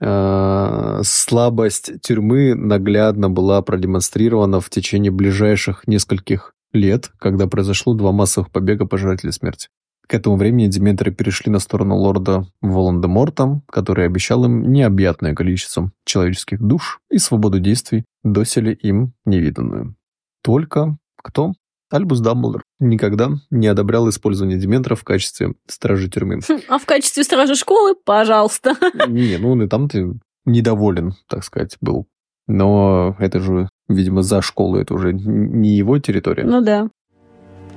Э, 0.01 1.01
Слабость 1.03 2.01
тюрьмы 2.03 2.55
наглядно 2.55 3.29
была 3.31 3.61
продемонстрирована 3.63 4.61
в 4.61 4.71
течение 4.71 5.11
ближайших 5.13 5.87
нескольких 5.87 6.55
лет, 6.73 7.11
когда 7.19 7.47
произошло 7.47 7.95
два 7.95 8.13
массовых 8.13 8.51
побега 8.51 8.87
пожирателей 8.87 9.33
смерти. 9.33 9.69
К 10.11 10.15
этому 10.15 10.35
времени 10.35 10.67
дементоры 10.67 11.13
перешли 11.13 11.53
на 11.53 11.61
сторону 11.61 11.95
лорда 11.95 12.45
Волан-де-Морта, 12.63 13.63
который 13.71 14.07
обещал 14.07 14.45
им 14.45 14.73
необъятное 14.73 15.37
количество 15.37 15.93
человеческих 16.05 16.61
душ 16.61 16.99
и 17.13 17.19
свободу 17.19 17.61
действий, 17.61 18.05
доселе 18.25 18.73
им 18.73 19.13
невиданную. 19.25 19.95
Только 20.43 20.99
кто? 21.23 21.53
Альбус 21.93 22.19
Дамблдор 22.19 22.65
никогда 22.81 23.31
не 23.51 23.69
одобрял 23.69 24.09
использование 24.09 24.59
дементоров 24.59 25.03
в 25.03 25.05
качестве 25.05 25.55
стражи 25.69 26.11
тюрьмы. 26.11 26.41
А 26.67 26.79
в 26.79 26.87
качестве 26.87 27.23
стража 27.23 27.55
школы, 27.55 27.95
пожалуйста. 27.95 28.75
Не, 29.07 29.37
ну 29.39 29.53
он 29.53 29.63
и 29.63 29.69
там-то 29.69 30.15
недоволен, 30.45 31.15
так 31.29 31.45
сказать, 31.45 31.77
был. 31.81 32.09
Но 32.49 33.15
это 33.21 33.39
же, 33.39 33.69
видимо, 33.89 34.23
за 34.23 34.43
школу, 34.43 34.77
это 34.77 34.93
уже 34.93 35.13
не 35.13 35.77
его 35.77 36.01
территория. 36.01 36.43
Ну 36.43 36.63
да. 36.63 36.91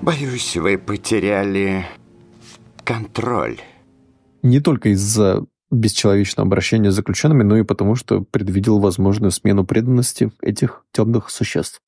Боюсь, 0.01 0.57
вы 0.57 0.79
потеряли 0.79 1.85
контроль. 2.83 3.59
Не 4.41 4.59
только 4.59 4.89
из-за 4.89 5.45
бесчеловечного 5.71 6.47
обращения 6.47 6.91
с 6.91 6.95
заключенными, 6.95 7.43
но 7.43 7.57
и 7.57 7.63
потому, 7.63 7.95
что 7.95 8.21
предвидел 8.21 8.79
возможную 8.79 9.31
смену 9.31 9.65
преданности 9.65 10.31
этих 10.41 10.85
темных 10.91 11.29
существ. 11.29 11.79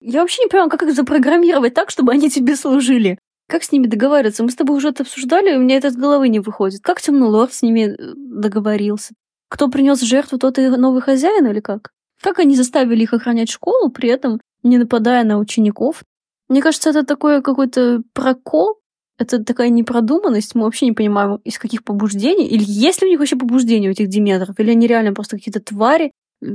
Я 0.00 0.20
вообще 0.20 0.42
не 0.42 0.48
понимаю, 0.48 0.70
как 0.70 0.82
их 0.82 0.94
запрограммировать 0.94 1.74
так, 1.74 1.90
чтобы 1.90 2.12
они 2.12 2.30
тебе 2.30 2.56
служили. 2.56 3.18
Как 3.48 3.62
с 3.62 3.72
ними 3.72 3.86
договариваться? 3.86 4.42
Мы 4.42 4.50
с 4.50 4.54
тобой 4.54 4.76
уже 4.76 4.88
это 4.88 5.02
обсуждали, 5.02 5.52
и 5.52 5.56
у 5.56 5.60
меня 5.60 5.76
это 5.76 5.90
с 5.90 5.96
головы 5.96 6.28
не 6.28 6.40
выходит. 6.40 6.80
Как 6.82 7.00
темный 7.00 7.26
лорд 7.26 7.52
с 7.52 7.62
ними 7.62 7.90
э, 7.90 8.14
договорился? 8.16 9.14
Кто 9.48 9.68
принес 9.68 10.00
жертву, 10.00 10.38
тот 10.38 10.58
и 10.58 10.68
новый 10.68 11.02
хозяин 11.02 11.46
или 11.46 11.60
как? 11.60 11.90
Как 12.22 12.38
они 12.38 12.56
заставили 12.56 13.02
их 13.02 13.12
охранять 13.12 13.50
школу, 13.50 13.90
при 13.90 14.08
этом 14.08 14.40
не 14.62 14.78
нападая 14.78 15.24
на 15.24 15.38
учеников? 15.38 16.02
Мне 16.48 16.62
кажется, 16.62 16.90
это 16.90 17.04
такой 17.04 17.42
какой-то 17.42 18.02
прокол. 18.14 18.80
Это 19.18 19.42
такая 19.42 19.68
непродуманность, 19.68 20.54
мы 20.54 20.62
вообще 20.62 20.86
не 20.86 20.92
понимаем, 20.92 21.36
из 21.44 21.58
каких 21.58 21.84
побуждений, 21.84 22.46
или 22.48 22.64
есть 22.66 23.00
ли 23.00 23.06
у 23.06 23.10
них 23.10 23.18
вообще 23.20 23.36
побуждения 23.36 23.88
у 23.88 23.92
этих 23.92 24.08
деметров, 24.08 24.58
или 24.58 24.70
они 24.70 24.86
реально 24.86 25.12
просто 25.12 25.36
какие-то 25.36 25.60
твари, 25.60 26.10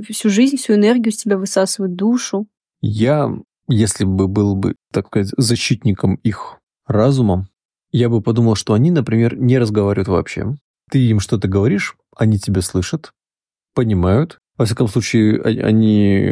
всю 0.10 0.30
жизнь, 0.30 0.58
всю 0.58 0.74
энергию 0.74 1.12
из 1.12 1.18
тебя 1.18 1.38
высасывают, 1.38 1.96
душу. 1.96 2.48
Я, 2.82 3.30
если 3.68 4.04
бы 4.04 4.28
был 4.28 4.56
бы, 4.56 4.76
так 4.92 5.08
сказать, 5.08 5.34
защитником 5.38 6.16
их 6.16 6.60
разума, 6.86 7.48
я 7.92 8.10
бы 8.10 8.22
подумал, 8.22 8.56
что 8.56 8.74
они, 8.74 8.92
например, 8.92 9.38
не 9.38 9.58
разговаривают 9.58 10.10
вообще. 10.10 10.56
Ты 10.92 11.00
им 11.00 11.20
что-то 11.20 11.48
говоришь, 11.48 11.96
они 12.16 12.38
тебя 12.38 12.62
слышат, 12.62 13.12
понимают. 13.74 14.38
Во 14.58 14.66
всяком 14.66 14.90
случае, 14.90 15.42
они 15.42 16.32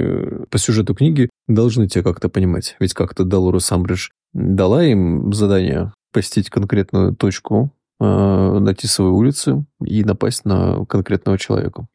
по 0.49 0.57
сюжету 0.57 0.93
книги 0.93 1.29
должны 1.47 1.87
тебя 1.87 2.03
как-то 2.03 2.27
понимать. 2.27 2.75
Ведь 2.79 2.93
как-то 2.93 3.23
Долорес 3.23 3.71
Амбридж 3.71 4.09
дала 4.33 4.83
им 4.83 5.31
задание 5.33 5.93
посетить 6.17 6.49
конкретную 6.49 7.15
точку 7.15 7.69
э, 7.99 8.03
на 8.03 8.73
Тисовой 8.73 9.11
улице 9.11 9.63
и 9.85 10.03
напасть 10.03 10.45
на 10.45 10.83
конкретного 10.85 11.37
человека. 11.37 11.85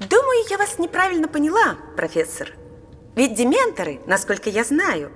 Думаю, 0.00 0.44
я 0.50 0.58
вас 0.58 0.80
неправильно 0.80 1.28
поняла, 1.28 1.76
профессор. 1.96 2.54
Ведь 3.14 3.36
дементоры, 3.36 4.00
насколько 4.08 4.50
я 4.50 4.64
знаю, 4.64 5.12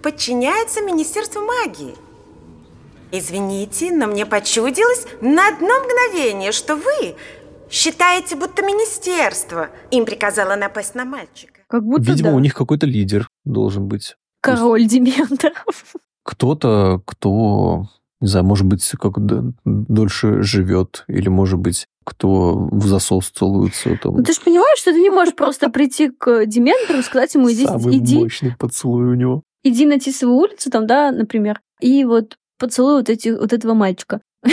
подчиняются 0.00 0.80
Министерству 0.80 1.40
магии. 1.40 1.96
Извините, 3.10 3.90
но 3.90 4.06
мне 4.06 4.26
почудилось 4.26 5.08
на 5.20 5.48
одно 5.48 5.80
мгновение, 5.80 6.52
что 6.52 6.76
вы 6.76 7.16
считаете, 7.68 8.36
будто 8.36 8.62
министерство 8.62 9.70
им 9.90 10.04
приказало 10.04 10.54
напасть 10.54 10.94
на 10.94 11.04
мальчика. 11.04 11.62
Как 11.66 11.82
будто 11.82 12.04
Видимо, 12.04 12.30
да. 12.30 12.36
у 12.36 12.38
них 12.38 12.54
какой-то 12.54 12.86
лидер 12.86 13.28
должен 13.44 13.88
быть. 13.88 14.14
Король 14.46 14.86
дементоров. 14.86 15.94
Кто-то, 16.24 17.00
кто, 17.04 17.86
не 18.20 18.28
знаю, 18.28 18.44
может 18.46 18.66
быть, 18.66 18.88
как 19.00 19.14
дольше 19.64 20.42
живет, 20.42 21.04
или, 21.08 21.28
может 21.28 21.58
быть, 21.58 21.86
кто 22.04 22.68
в 22.70 22.86
засос 22.86 23.28
целуется. 23.30 23.96
Там. 24.02 24.16
Ну, 24.16 24.22
ты 24.24 24.32
же 24.32 24.40
понимаешь, 24.40 24.78
что 24.78 24.92
ты 24.92 25.00
не 25.00 25.10
можешь 25.10 25.34
просто 25.34 25.70
прийти 25.70 26.08
к 26.10 26.46
дементору 26.46 26.98
и 27.00 27.02
сказать 27.02 27.34
ему, 27.34 27.50
иди, 27.50 27.64
Самый 27.66 27.96
иди, 27.98 28.18
мощный 28.18 28.54
поцелуй 28.56 29.06
у 29.06 29.14
него. 29.14 29.42
иди 29.64 29.86
на 29.86 29.98
Тисовую 30.00 30.38
улицу, 30.38 30.70
там, 30.70 30.86
да, 30.86 31.10
например, 31.12 31.60
и 31.80 32.04
вот 32.04 32.36
поцелуй 32.58 32.98
вот, 32.98 33.08
эти, 33.08 33.28
вот 33.28 33.52
этого 33.52 33.74
мальчика. 33.74 34.20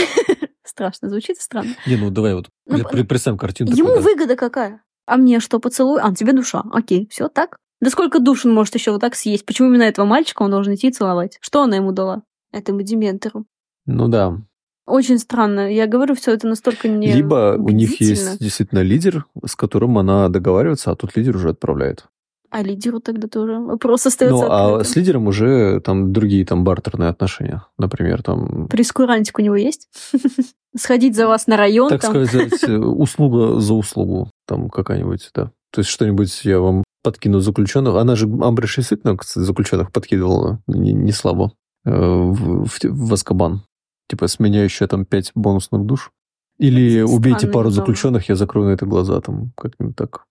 Страшно 0.66 1.10
звучит, 1.10 1.38
странно. 1.40 1.76
Не, 1.86 1.98
ну 1.98 2.10
давай 2.10 2.34
вот 2.34 2.50
Ну, 2.66 2.84
представим 3.08 3.38
картину. 3.38 3.70
Ему 3.72 3.90
такую, 3.90 4.04
да. 4.04 4.10
выгода 4.10 4.36
какая? 4.36 4.82
А 5.06 5.18
мне 5.18 5.40
что, 5.40 5.60
поцелуй? 5.60 6.00
А, 6.02 6.14
тебе 6.16 6.34
душа. 6.34 6.64
Окей, 6.72 7.08
все 7.12 7.28
так. 7.28 7.58
Да 7.84 7.90
сколько 7.90 8.20
душ 8.20 8.46
он 8.46 8.54
может 8.54 8.74
еще 8.76 8.92
вот 8.92 9.02
так 9.02 9.14
съесть? 9.14 9.46
Почему 9.46 9.68
именно 9.68 9.84
этого 9.84 10.06
мальчика 10.06 10.44
он 10.44 10.52
должен 10.52 10.76
идти 10.76 10.90
целовать? 10.90 11.38
Что 11.42 11.64
она 11.64 11.76
ему 11.76 11.92
дала? 11.92 12.24
Этому 12.54 12.82
дементору. 12.82 13.46
Ну 13.86 14.08
да. 14.08 14.38
Очень 14.86 15.20
странно. 15.20 15.70
Я 15.70 15.86
говорю, 15.86 16.16
все 16.16 16.32
это 16.32 16.48
настолько 16.48 16.88
не 16.88 17.12
Либо 17.12 17.58
у 17.60 17.70
них 17.70 18.00
есть 18.00 18.40
действительно 18.40 18.80
лидер, 18.80 19.26
с 19.46 19.58
которым 19.58 19.98
она 19.98 20.30
договаривается, 20.30 20.92
а 20.92 20.96
тут 20.96 21.18
лидер 21.18 21.36
уже 21.36 21.50
отправляет. 21.50 22.06
А 22.52 22.62
лидеру 22.62 23.02
тогда 23.02 23.28
тоже 23.28 23.60
вопрос 23.60 24.06
остается 24.06 24.46
Ну, 24.46 24.50
а 24.50 24.84
с 24.86 24.96
лидером 24.96 25.28
уже 25.28 25.82
там 25.82 26.14
другие 26.14 26.46
там 26.46 26.64
бартерные 26.64 27.10
отношения. 27.10 27.66
Например, 27.78 28.24
там, 28.24 28.70
Прескурантик 28.70 29.40
у 29.40 29.42
него 29.42 29.58
есть? 29.58 29.90
Сходить 30.78 31.18
за 31.18 31.28
вас 31.28 31.48
на 31.48 31.58
район 31.58 31.90
так 31.90 32.02
там. 32.02 32.12
сказать, 32.12 32.64
э, 32.64 32.78
услуга 32.78 33.60
за 33.60 33.74
услугу. 33.74 34.30
Там 34.48 34.70
какая-нибудь, 34.70 35.32
да. 35.36 35.52
То 35.74 35.80
есть 35.80 35.90
что-нибудь 35.90 36.46
я 36.46 36.60
вам 36.60 36.84
подкину 37.04 37.40
заключенных. 37.40 37.96
Она 37.96 38.16
же 38.16 38.26
Амбриш 38.26 38.76
действительно, 38.76 39.18
кстати, 39.18 39.44
заключенных 39.44 39.92
подкидывала 39.92 40.62
не, 40.68 40.94
не 40.94 41.12
слабо 41.12 41.52
э, 41.84 41.92
в, 41.92 42.66
в, 42.66 42.80
в 42.84 43.14
Азкабан. 43.14 43.64
Типа, 44.08 44.28
с 44.28 44.40
меня 44.40 44.64
еще 44.64 44.86
там 44.86 45.04
5 45.04 45.32
бонусных 45.34 45.86
душ. 45.86 46.12
Или 46.60 47.00
Это 47.00 47.12
убейте 47.12 47.48
пару 47.48 47.70
немного. 47.70 47.72
заключенных, 47.72 48.30
я 48.30 48.36
закрою 48.36 48.68
на 48.70 48.74
это 48.74 48.86
глаза, 48.86 49.20
там, 49.20 49.52
как-нибудь 49.58 49.96
так. 49.96 50.26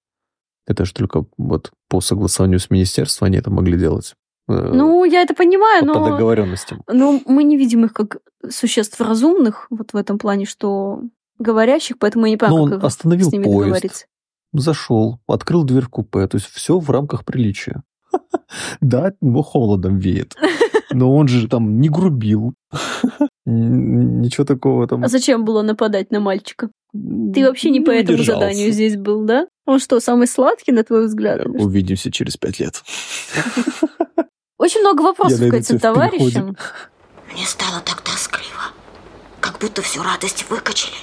Это 0.66 0.84
же 0.84 0.94
только 0.94 1.24
вот 1.36 1.72
по 1.88 2.00
согласованию 2.00 2.60
с 2.60 2.70
министерством 2.70 3.26
они 3.26 3.38
это 3.38 3.50
могли 3.50 3.76
делать. 3.76 4.14
Э, 4.48 4.70
Ну, 4.72 5.02
я 5.02 5.22
это 5.22 5.34
понимаю, 5.34 5.84
по, 5.84 5.94
по 5.94 6.00
но... 6.00 6.10
договоренностям. 6.10 6.82
Но 6.86 7.20
мы 7.26 7.42
не 7.42 7.56
видим 7.56 7.84
их 7.84 7.92
как 7.92 8.18
существ 8.48 9.00
разумных, 9.00 9.66
вот 9.70 9.92
в 9.92 9.96
этом 9.96 10.18
плане, 10.18 10.46
что 10.46 11.02
говорящих, 11.38 11.98
поэтому 11.98 12.26
я 12.26 12.30
не 12.30 12.36
понимаю, 12.36 12.66
Но 12.66 12.70
как 12.70 12.80
он 12.80 12.86
остановил 12.86 13.28
с 13.28 13.32
ними 13.32 13.44
поезд, 13.44 13.58
договориться. 13.58 14.06
Зашел, 14.52 15.18
открыл 15.26 15.64
дверь 15.64 15.84
в 15.84 15.88
купе, 15.88 16.26
то 16.26 16.36
есть 16.36 16.48
все 16.48 16.78
в 16.78 16.90
рамках 16.90 17.24
приличия. 17.24 17.82
Да, 18.82 19.06
от 19.06 19.22
него 19.22 19.42
холодом 19.42 19.96
веет, 19.96 20.36
но 20.90 21.14
он 21.14 21.26
же 21.28 21.48
там 21.48 21.80
не 21.80 21.88
грубил. 21.88 22.52
Ничего 23.46 24.44
такого 24.44 24.86
там. 24.86 25.02
А 25.02 25.08
зачем 25.08 25.44
было 25.44 25.62
нападать 25.62 26.10
на 26.10 26.20
мальчика? 26.20 26.68
Ты 26.92 27.46
вообще 27.46 27.70
не 27.70 27.80
по 27.80 27.90
Не 27.90 28.00
этому 28.00 28.16
удержался. 28.16 28.40
заданию 28.40 28.72
здесь 28.72 28.96
был, 28.96 29.24
да? 29.24 29.46
Он 29.64 29.78
что, 29.80 29.98
самый 30.00 30.26
сладкий, 30.26 30.72
на 30.72 30.84
твой 30.84 31.06
взгляд? 31.06 31.46
Увидимся 31.46 32.10
через 32.10 32.36
пять 32.36 32.60
лет. 32.60 32.82
Очень 34.58 34.80
много 34.80 35.00
вопросов 35.02 35.40
к 35.40 35.54
этим 35.54 35.78
товарищам. 35.78 36.56
Мне 37.32 37.46
стало 37.46 37.80
так 37.80 38.02
тоскливо, 38.02 38.72
как 39.40 39.58
будто 39.58 39.80
всю 39.80 40.02
радость 40.02 40.44
выкачали. 40.50 40.94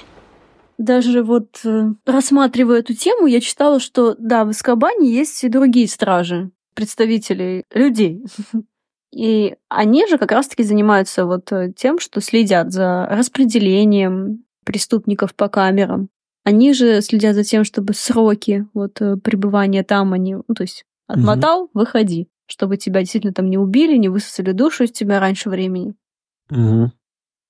Даже 0.80 1.24
вот 1.24 1.60
э, 1.66 1.90
рассматривая 2.06 2.80
эту 2.80 2.94
тему, 2.94 3.28
я 3.28 3.42
читала, 3.42 3.82
что 3.82 4.16
да, 4.18 4.46
в 4.46 4.50
Аскабане 4.50 5.12
есть 5.12 5.44
и 5.44 5.50
другие 5.50 5.90
стражи, 5.90 6.52
представители 6.74 7.66
людей. 7.74 8.24
И 9.12 9.56
они 9.70 10.08
же 10.08 10.18
как 10.18 10.32
раз-таки 10.32 10.64
занимаются 10.64 11.26
вот 11.26 11.52
э, 11.52 11.74
тем, 11.76 12.00
что 12.00 12.22
следят 12.22 12.72
за 12.72 13.08
распределением 13.12 14.46
преступников 14.64 15.36
по 15.36 15.50
камерам. 15.50 16.10
Они 16.46 16.72
же 16.74 17.02
следят 17.02 17.36
за 17.36 17.44
тем, 17.44 17.66
чтобы 17.66 17.94
сроки 17.94 18.66
вот 18.74 19.02
э, 19.02 19.18
пребывания 19.18 19.84
там 19.84 20.14
они, 20.14 20.36
ну, 20.36 20.56
то 20.56 20.64
есть 20.64 20.86
отмотал, 21.08 21.70
выходи, 21.74 22.30
чтобы 22.46 22.78
тебя 22.78 23.02
действительно 23.02 23.34
там 23.34 23.50
не 23.50 23.58
убили, 23.58 23.98
не 23.98 24.08
высосали 24.08 24.54
душу 24.54 24.86
из 24.86 24.92
тебя 24.92 25.20
раньше 25.20 25.50
времени 25.50 25.96
Мгм. 26.50 26.94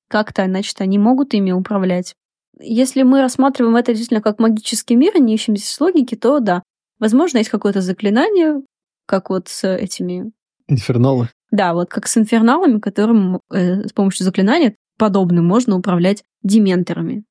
как-то, 0.07 0.45
значит, 0.45 0.81
они 0.81 0.97
могут 0.97 1.35
ими 1.35 1.51
управлять. 1.51 2.15
Если 2.61 3.03
мы 3.03 3.21
рассматриваем 3.21 3.77
это 3.77 3.93
действительно 3.93 4.21
как 4.21 4.37
магический 4.39 4.95
мир, 4.97 5.15
и 5.15 5.21
не 5.21 5.33
ищем 5.33 5.55
здесь 5.55 5.79
логики, 5.79 6.15
то 6.15 6.39
да, 6.39 6.61
возможно, 6.99 7.37
есть 7.37 7.49
какое-то 7.49 7.79
заклинание, 7.79 8.61
как 9.05 9.29
вот 9.29 9.47
с 9.47 9.65
этими... 9.65 10.31
Инферналы. 10.67 11.29
Да, 11.51 11.73
вот 11.73 11.89
как 11.89 12.07
с 12.07 12.17
инферналами, 12.17 12.79
которым 12.79 13.39
э, 13.49 13.87
с 13.87 13.93
помощью 13.93 14.25
заклинания 14.25 14.75
подобным 14.97 15.47
можно 15.47 15.77
управлять 15.77 16.23
дементорами. 16.43 17.23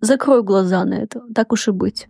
Закрою 0.00 0.42
глаза 0.42 0.84
на 0.84 0.94
это, 0.94 1.20
так 1.34 1.52
уж 1.52 1.68
и 1.68 1.70
быть. 1.70 2.08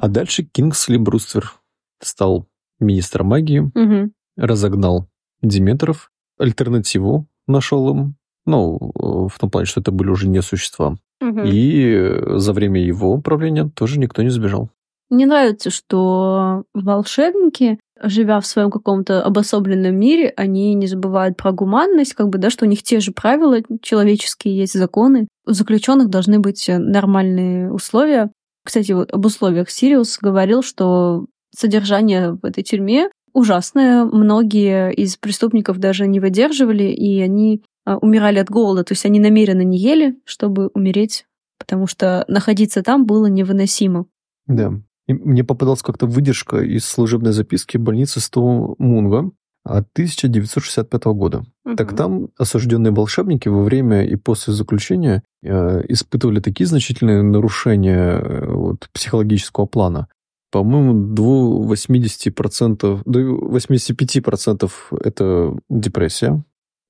А 0.00 0.08
дальше 0.08 0.44
Кингсли 0.44 0.98
Бруствер 0.98 1.54
стал 2.00 2.46
министром 2.78 3.28
магии, 3.28 3.70
Мгм. 3.74 4.12
разогнал 4.36 5.08
Диметров, 5.42 6.10
альтернативу 6.38 7.26
нашел 7.46 7.90
им, 7.90 8.16
ну, 8.46 8.76
э, 8.76 9.28
в 9.32 9.38
том 9.38 9.50
плане, 9.50 9.66
что 9.66 9.80
это 9.80 9.92
были 9.92 10.10
уже 10.10 10.28
не 10.28 10.42
существа. 10.42 10.96
Мгм. 11.20 11.44
И 11.44 11.84
э, 11.84 12.38
за 12.38 12.52
время 12.52 12.82
его 12.82 13.20
правления 13.20 13.68
тоже 13.74 13.98
никто 13.98 14.22
не 14.22 14.30
сбежал. 14.30 14.70
Мне 15.10 15.26
нравится, 15.26 15.70
что 15.70 16.64
волшебники, 16.74 17.80
живя 18.02 18.40
в 18.40 18.46
своем 18.46 18.70
каком-то 18.70 19.22
обособленном 19.22 19.96
мире, 19.96 20.32
они 20.36 20.74
не 20.74 20.86
забывают 20.86 21.36
про 21.36 21.50
гуманность, 21.52 22.12
как 22.12 22.28
бы, 22.28 22.38
да, 22.38 22.50
что 22.50 22.66
у 22.66 22.68
них 22.68 22.82
те 22.82 23.00
же 23.00 23.12
правила 23.12 23.58
человеческие, 23.80 24.56
есть 24.56 24.74
законы. 24.74 25.26
У 25.46 25.52
заключенных 25.52 26.10
должны 26.10 26.40
быть 26.40 26.68
нормальные 26.68 27.72
условия. 27.72 28.30
Кстати, 28.64 28.92
вот 28.92 29.10
об 29.10 29.24
условиях 29.24 29.70
Сириус 29.70 30.18
говорил, 30.18 30.62
что 30.62 31.24
содержание 31.56 32.32
в 32.32 32.44
этой 32.44 32.62
тюрьме 32.62 33.08
ужасное. 33.38 34.04
Многие 34.04 34.92
из 34.92 35.16
преступников 35.16 35.78
даже 35.78 36.06
не 36.06 36.20
выдерживали, 36.20 36.84
и 36.84 37.20
они 37.20 37.62
а, 37.84 37.96
умирали 37.98 38.38
от 38.38 38.50
голода. 38.50 38.84
То 38.84 38.92
есть 38.92 39.06
они 39.06 39.20
намеренно 39.20 39.62
не 39.62 39.78
ели, 39.78 40.16
чтобы 40.24 40.68
умереть, 40.74 41.26
потому 41.58 41.86
что 41.86 42.24
находиться 42.28 42.82
там 42.82 43.06
было 43.06 43.26
невыносимо. 43.26 44.06
Да. 44.46 44.72
И 45.06 45.14
мне 45.14 45.42
попадалась 45.42 45.82
как-то 45.82 46.06
выдержка 46.06 46.58
из 46.58 46.84
служебной 46.84 47.32
записки 47.32 47.78
больницы 47.78 48.20
Стоу 48.20 48.74
Мунга 48.78 49.30
от 49.64 49.86
1965 49.94 51.04
года. 51.06 51.44
Так 51.76 51.94
там 51.96 52.28
осужденные 52.38 52.92
волшебники 52.92 53.48
во 53.48 53.62
время 53.62 54.04
и 54.04 54.16
после 54.16 54.52
заключения 54.54 55.22
э, 55.42 55.82
испытывали 55.88 56.40
такие 56.40 56.66
значительные 56.66 57.22
нарушения 57.22 58.18
э, 58.18 58.52
вот, 58.52 58.88
психологического 58.92 59.66
плана. 59.66 60.08
По-моему, 60.50 61.14
до 61.14 61.62
80%, 61.72 63.02
до 63.04 63.20
85% 63.20 64.70
это 65.02 65.56
депрессия. 65.68 66.42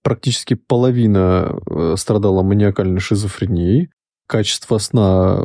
Практически 0.04 0.54
половина 0.54 1.58
э, 1.66 1.94
страдала 1.96 2.42
маниакальной 2.42 3.00
шизофренией. 3.00 3.90
Качество 4.28 4.78
сна 4.78 5.40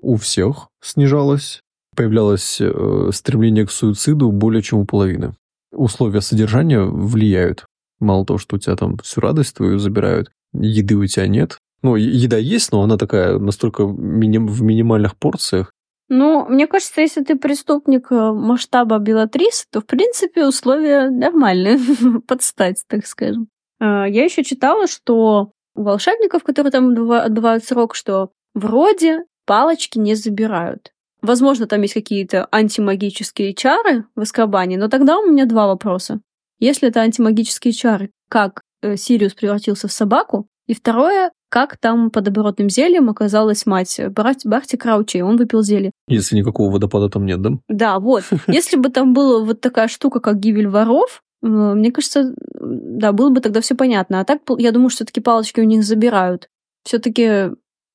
у 0.00 0.16
всех 0.16 0.68
снижалось. 0.82 1.60
появлялось 1.94 2.58
э, 2.60 3.10
стремление 3.12 3.66
к 3.66 3.70
суициду 3.70 4.30
более 4.30 4.62
чем 4.62 4.78
у 4.80 4.84
половины. 4.86 5.34
Условия 5.72 6.20
содержания 6.20 6.80
влияют. 6.80 7.66
Мало 8.00 8.24
того, 8.24 8.38
что 8.38 8.56
у 8.56 8.58
тебя 8.58 8.76
там 8.76 8.96
всю 8.98 9.20
радость 9.20 9.56
твою 9.56 9.78
забирают, 9.78 10.30
еды 10.52 10.94
у 10.94 11.04
тебя 11.06 11.26
нет. 11.26 11.58
Ну, 11.82 11.96
еда 11.96 12.38
есть, 12.38 12.72
но 12.72 12.82
она 12.82 12.96
такая 12.96 13.38
настолько 13.38 13.82
миним- 13.82 14.46
в 14.46 14.62
минимальных 14.62 15.16
порциях. 15.16 15.72
Ну, 16.08 16.46
мне 16.48 16.66
кажется, 16.66 17.00
если 17.00 17.22
ты 17.22 17.36
преступник 17.36 18.10
э, 18.10 18.32
масштаба 18.32 18.98
Белатрисы, 18.98 19.66
то, 19.70 19.80
в 19.80 19.86
принципе, 19.86 20.46
условия 20.46 21.10
нормальные, 21.10 21.78
подстать, 22.26 22.82
так 22.88 23.06
скажем. 23.06 23.48
А, 23.80 24.06
Я 24.08 24.24
еще 24.24 24.42
читала, 24.42 24.86
что 24.86 25.52
у 25.74 25.82
волшебников, 25.82 26.42
которые 26.44 26.70
там 26.72 26.90
отбыва- 26.90 27.20
отбывают 27.20 27.64
срок, 27.64 27.94
что 27.94 28.30
вроде 28.54 29.24
палочки 29.46 29.98
не 29.98 30.14
забирают. 30.14 30.92
Возможно, 31.20 31.66
там 31.66 31.82
есть 31.82 31.94
какие-то 31.94 32.48
антимагические 32.50 33.52
чары 33.54 34.04
в 34.14 34.20
Аскабане, 34.20 34.78
но 34.78 34.88
тогда 34.88 35.18
у 35.18 35.26
меня 35.26 35.46
два 35.46 35.66
вопроса. 35.66 36.20
Если 36.58 36.88
это 36.88 37.00
антимагические 37.00 37.72
чары, 37.72 38.10
как 38.28 38.62
э, 38.82 38.96
Сириус 38.96 39.34
превратился 39.34 39.88
в 39.88 39.92
собаку? 39.92 40.46
И 40.66 40.74
второе, 40.74 41.32
как 41.48 41.76
там 41.76 42.10
под 42.10 42.28
оборотным 42.28 42.68
зельем 42.68 43.08
оказалась 43.08 43.66
мать 43.66 44.00
Барти, 44.10 44.46
Барти 44.46 44.76
Краучи, 44.76 45.18
и 45.18 45.22
он 45.22 45.36
выпил 45.36 45.62
зелье. 45.62 45.92
Если 46.06 46.36
никакого 46.36 46.70
водопада 46.70 47.08
там 47.08 47.24
нет, 47.24 47.40
да? 47.40 47.50
Да, 47.68 47.98
вот. 47.98 48.24
Если 48.46 48.76
бы 48.76 48.90
там 48.90 49.14
была 49.14 49.44
вот 49.44 49.60
такая 49.60 49.88
штука, 49.88 50.20
как 50.20 50.38
гибель 50.38 50.68
воров, 50.68 51.22
э, 51.42 51.46
мне 51.46 51.90
кажется, 51.90 52.34
да, 52.60 53.12
было 53.12 53.30
бы 53.30 53.40
тогда 53.40 53.60
все 53.60 53.74
понятно. 53.74 54.20
А 54.20 54.24
так, 54.24 54.40
я 54.58 54.72
думаю, 54.72 54.90
что 54.90 54.98
все-таки 54.98 55.20
палочки 55.20 55.60
у 55.60 55.64
них 55.64 55.84
забирают. 55.84 56.48
Все-таки 56.84 57.50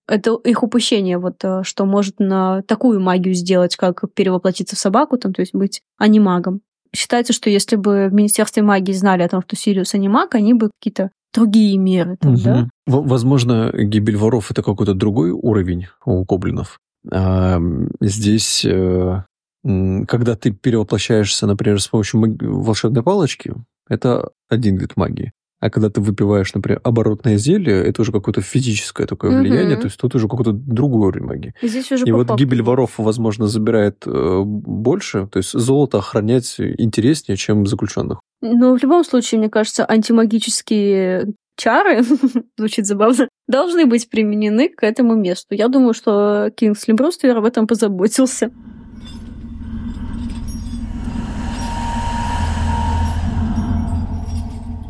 это 0.08 0.36
их 0.44 0.64
упущение, 0.64 1.18
вот 1.18 1.44
э, 1.44 1.62
что 1.64 1.86
может 1.86 2.20
на 2.20 2.62
такую 2.64 3.00
магию 3.00 3.34
сделать, 3.34 3.76
как 3.76 4.04
перевоплотиться 4.14 4.76
в 4.76 4.80
собаку, 4.80 5.18
там, 5.18 5.34
то 5.34 5.42
есть 5.42 5.54
быть 5.54 5.82
анимагом. 5.98 6.62
Считается, 6.96 7.34
что 7.34 7.50
если 7.50 7.76
бы 7.76 8.08
в 8.10 8.14
Министерстве 8.14 8.62
магии 8.62 8.92
знали 8.92 9.24
о 9.24 9.30
том, 9.30 9.42
что 9.42 9.56
Сириус 9.56 9.94
анимаг, 9.94 10.36
они 10.36 10.54
бы 10.54 10.70
какие-то 10.80 11.12
другие 11.34 11.78
меры, 11.78 12.18
там, 12.20 12.36
да? 12.36 12.56
Мгм. 12.56 12.70
В- 12.88 13.08
Возможно, 13.08 13.72
гибель 13.74 14.18
воров 14.18 14.52
это 14.52 14.62
какой-то 14.64 14.94
другой 14.94 15.32
уровень 15.32 15.88
у 16.06 16.24
гоблинов. 16.24 16.80
А, 17.12 17.60
здесь, 18.02 18.66
э, 18.66 19.24
когда 19.64 20.36
ты 20.36 20.52
перевоплощаешься, 20.52 21.48
например, 21.48 21.82
с 21.82 21.88
помощью 21.88 22.38
волшебной 22.40 23.04
палочки, 23.04 23.54
это 23.90 24.30
один 24.50 24.78
вид 24.78 24.96
магии. 24.98 25.32
А 25.64 25.70
когда 25.70 25.90
ты 25.90 26.02
выпиваешь, 26.02 26.54
например, 26.54 26.82
оборотное 26.84 27.38
зелье, 27.38 27.86
это 27.86 28.02
уже 28.02 28.12
какое-то 28.12 28.42
физическое 28.42 29.08
такое 29.08 29.32
Мгм. 29.32 29.40
влияние, 29.40 29.78
то 29.78 29.86
есть 29.86 29.98
тут 29.98 30.14
уже 30.14 30.28
какой-то 30.28 30.52
другой 30.52 31.08
уровень 31.08 31.26
магии. 31.26 31.54
И 31.62 31.68
Здесь 31.70 31.90
уже 31.90 32.04
И 32.06 32.12
вот 32.12 32.28
факту. 32.28 32.44
гибель 32.44 32.62
воров, 32.62 32.96
возможно, 32.98 33.48
забирает 33.48 34.04
э, 34.06 34.42
больше, 34.44 35.28
то 35.32 35.38
есть 35.38 35.52
золото 35.54 36.00
охранять 36.00 36.56
интереснее, 36.60 37.38
чем 37.38 37.66
заключенных. 37.66 38.20
Но 38.42 38.76
в 38.76 38.84
любом 38.84 39.06
случае, 39.06 39.40
мне 39.40 39.50
кажется, 39.50 39.86
антимагические 39.90 41.28
чары, 41.56 42.02
звучит 42.58 42.86
забавно, 42.86 43.30
должны 43.48 43.86
быть 43.86 44.10
применены 44.10 44.68
к 44.68 44.84
этому 44.84 45.16
месту. 45.16 45.56
Я 45.56 45.70
думаю, 45.70 45.94
что 45.94 46.52
Кингсли 46.58 46.92
Бруствер 46.92 47.38
об 47.38 47.46
этом 47.46 47.68
позаботился. 47.68 48.52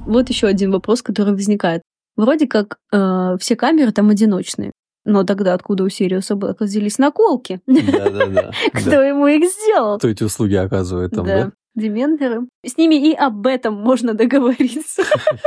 Вот 0.06 0.30
еще 0.30 0.48
один 0.48 0.72
вопрос, 0.72 1.02
который 1.02 1.34
возникает. 1.34 1.82
Вроде 2.16 2.48
как 2.48 2.78
э, 2.92 3.38
все 3.40 3.56
камеры 3.56 3.92
там 3.92 4.10
одиночные. 4.10 4.72
Но 5.06 5.24
тогда 5.24 5.54
откуда 5.54 5.84
у 5.84 5.90
Сириуса 5.90 6.36
Блэка 6.36 6.64
взялись 6.66 6.98
наколки? 6.98 7.62
Да-да-да. 7.68 8.52
Кто 8.74 9.02
ему 9.02 9.28
их 9.28 9.44
сделал? 9.50 9.98
Кто 9.98 10.08
эти 10.10 10.24
услуги 10.24 10.56
оказывает 10.56 11.12
там, 11.12 11.26
да? 11.26 11.52
дементоры. 11.76 12.48
С 12.66 12.78
ними 12.78 12.96
и 12.96 13.14
об 13.14 13.48
этом 13.48 13.74
можно 13.74 14.14
договориться. 14.14 15.04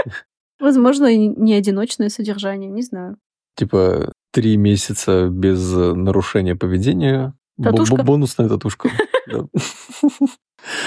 Возможно, 0.60 1.14
не 1.14 1.54
одиночное 1.54 2.08
содержание, 2.08 2.70
не 2.70 2.82
знаю. 2.82 3.16
Типа 3.56 4.12
три 4.32 4.56
месяца 4.56 5.28
без 5.28 5.72
нарушения 5.72 6.56
поведения. 6.56 7.34
Татушка? 7.62 7.96
бо- 7.96 8.02
Бонусная 8.04 8.48
татушка. 8.48 8.88
Да. 9.28 9.44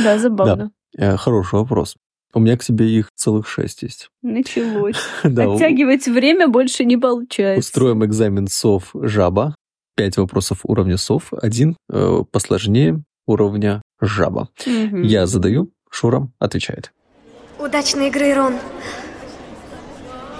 Да, 0.01 0.17
забавно. 0.17 0.71
Э, 0.97 1.17
Хороший 1.17 1.55
вопрос. 1.59 1.97
У 2.33 2.39
меня 2.39 2.57
к 2.57 2.63
себе 2.63 2.87
их 2.89 3.09
целых 3.15 3.47
шесть 3.47 3.81
есть. 3.83 4.09
Началось. 4.21 4.97
Да, 5.23 5.49
у- 5.49 5.55
Оттягивать 5.55 6.07
время 6.07 6.47
больше 6.47 6.85
не 6.85 6.97
получается. 6.97 7.59
Устроим 7.59 8.05
экзамен 8.05 8.47
сов 8.47 8.91
жаба. 8.93 9.55
Пять 9.95 10.17
вопросов 10.17 10.59
уровня 10.63 10.97
сов. 10.97 11.33
Один 11.33 11.75
э, 11.91 12.23
посложнее 12.31 13.03
уровня 13.25 13.81
жаба. 13.99 14.49
Мгм. 14.65 15.01
Я 15.01 15.25
задаю, 15.27 15.71
Шура 15.89 16.29
отвечает. 16.39 16.91
Удачной 17.59 18.07
игры, 18.07 18.33
Рон. 18.33 18.53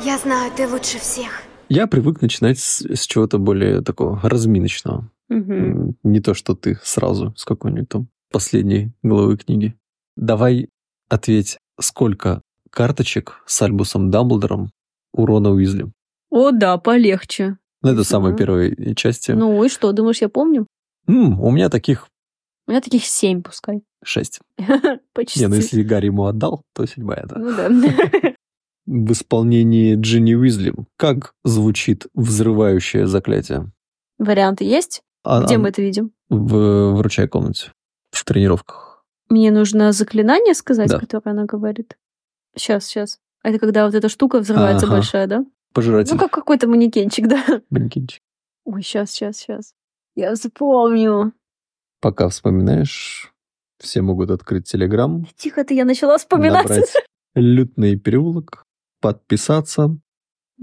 Я 0.04 0.18
знаю, 0.18 0.52
ты 0.56 0.68
лучше 0.68 0.98
всех. 1.00 1.42
Я 1.68 1.88
привык 1.88 2.22
начинать 2.22 2.58
с, 2.60 2.82
с 2.82 3.06
чего-то 3.06 3.38
более 3.38 3.82
такого 3.82 4.20
разминочного. 4.24 5.10
М, 5.30 5.96
Не 6.04 6.20
то, 6.22 6.34
что 6.34 6.56
ты 6.56 6.80
сразу 6.84 7.34
с 7.36 7.44
какой-нибудь 7.46 7.90
там 7.90 8.08
последней 8.32 8.92
главы 9.04 9.38
книги. 9.38 9.76
Давай 10.16 10.70
ответь, 11.10 11.58
сколько 11.80 12.42
карточек 12.70 13.42
с 13.46 13.62
Альбусом 13.62 14.12
Дамблдором 14.12 14.72
у 15.14 15.26
Рона 15.26 15.52
Уизли? 15.52 15.92
О, 16.30 16.52
да, 16.52 16.78
полегче. 16.78 17.58
Ну, 17.82 17.92
это 17.92 18.04
самой 18.04 18.36
первой 18.36 18.94
части. 18.96 19.32
Ну 19.32 19.64
и 19.64 19.70
что, 19.70 19.92
думаешь, 19.92 20.22
я 20.22 20.30
помню? 20.30 20.68
М, 21.08 21.40
у 21.42 21.50
меня 21.52 21.70
таких 21.70 22.08
У 22.68 22.72
меня 22.72 22.82
таких 22.82 23.06
семь, 23.06 23.42
пускай. 23.42 23.82
шесть. 24.04 24.40
Почти. 25.14 25.40
Не, 25.40 25.48
ну 25.48 25.56
если 25.56 25.82
Гарри 25.84 26.08
ему 26.08 26.26
отдал, 26.26 26.62
то 26.74 26.86
седьмая, 26.86 27.26
да. 27.26 27.38
Ну 27.40 27.52
да. 27.56 27.70
В 28.86 29.12
исполнении 29.12 29.96
Джинни 29.96 30.34
Уизли 30.34 30.74
как 30.98 31.34
звучит 31.44 32.08
взрывающее 32.16 33.06
заклятие? 33.08 33.72
Варианты 34.18 34.64
есть? 34.66 35.02
А- 35.24 35.44
Где 35.44 35.56
а- 35.56 35.60
мы 35.60 35.70
это 35.70 35.82
видим? 35.82 36.12
В 36.30 36.94
вручай 36.96 37.28
комнате. 37.28 37.72
В 38.12 38.24
тренировках. 38.26 38.89
Мне 39.30 39.52
нужно 39.52 39.92
заклинание 39.92 40.54
сказать, 40.54 40.90
Да. 40.90 41.00
которое 41.00 41.32
она 41.32 41.46
говорит. 41.46 41.98
Сейчас, 42.56 42.86
сейчас. 42.86 43.20
Это 43.44 43.60
когда 43.60 43.86
вот 43.86 43.94
эта 43.96 44.10
штука 44.10 44.40
взрывается 44.40 44.86
Ага. 44.88 44.96
большая, 44.96 45.28
да? 45.28 45.46
Пожиратель. 45.74 46.14
Ну, 46.14 46.20
как 46.20 46.32
какой-то 46.32 46.68
манекенчик, 46.68 47.28
да? 47.28 47.44
Манекенчик. 47.70 48.22
Ой, 48.66 48.82
сейчас, 48.82 49.12
сейчас, 49.12 49.38
сейчас. 49.38 49.74
Я 50.16 50.36
запомню. 50.36 51.34
Пока 52.02 52.28
вспоминаешь, 52.30 53.32
все 53.78 54.02
могут 54.02 54.32
открыть 54.32 54.70
Телеграм, 54.70 55.26
Тихо 55.36 55.64
ты, 55.64 55.74
я 55.76 55.86
начала 55.86 56.18
вспоминать. 56.18 56.94
лютный 57.36 57.98
переулок, 57.98 58.66
подписаться. 59.00 59.98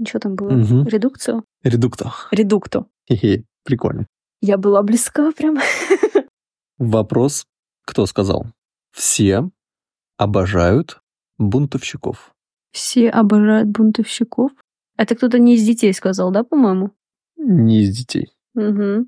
Что 0.05 0.19
там 0.19 0.35
было? 0.35 0.49
Мгм. 0.51 0.85
Редукцию? 0.87 1.43
Редукто. 1.63 2.11
Редукто. 2.31 2.85
Хе-хе, 3.09 3.45
прикольно. 3.63 4.05
Я 4.41 4.57
была 4.57 4.83
близка 4.83 5.31
прям. 5.31 5.57
Вопрос, 6.77 7.45
кто 7.85 8.05
сказал? 8.05 8.45
Все 8.97 9.47
обожают 10.17 11.01
бунтовщиков. 11.37 12.33
Все 12.71 13.09
обожают 13.11 13.69
бунтовщиков. 13.69 14.51
Это 14.97 15.15
кто-то 15.15 15.37
не 15.37 15.53
из 15.53 15.63
детей 15.63 15.93
сказал, 15.93 16.31
да, 16.31 16.43
по-моему? 16.43 16.95
Не 17.37 17.83
из 17.83 17.95
детей. 17.95 18.31
Угу. 18.55 19.07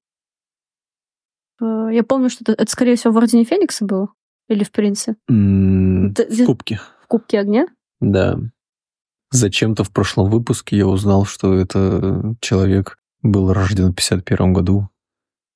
Я 1.92 2.04
помню, 2.04 2.30
что 2.30 2.44
это, 2.44 2.52
это, 2.62 2.72
скорее 2.72 2.98
всего, 2.98 3.14
в 3.14 3.18
Ордене 3.18 3.46
Феникса 3.46 3.84
было. 3.84 4.14
Или 4.48 4.64
в 4.64 4.72
Принце. 4.72 5.16
М, 5.28 6.14
В 6.14 6.46
кубке. 6.46 6.80
В 7.04 7.08
Кубке 7.08 7.40
Огня. 7.40 7.66
Да. 8.00 8.38
Зачем-то 9.32 9.84
в 9.84 9.92
прошлом 9.92 10.30
выпуске 10.30 10.78
я 10.78 10.88
узнал, 10.88 11.26
что 11.26 11.56
это 11.56 12.36
человек 12.42 13.00
был 13.24 13.52
рожден 13.52 13.92
в 13.92 13.96
51 13.96 14.54
году 14.54 14.88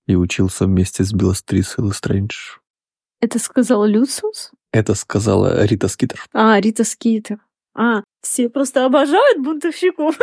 и 0.08 0.16
учился 0.16 0.66
вместе 0.66 1.04
с 1.04 1.14
Беллатрисой 1.14 1.86
Лестрейндж. 1.86 2.58
Это 3.24 3.40
сказал 3.40 3.86
Люциус? 3.86 4.52
Это 4.74 4.96
сказала 4.96 5.64
Рита 5.64 5.88
Скитер. 5.88 6.20
А, 6.34 6.60
Рита 6.60 6.84
Скитер. 6.84 7.38
А, 7.74 8.04
все 8.22 8.50
просто 8.50 8.84
обожают 8.84 9.42
бунтовщиков. 9.42 10.20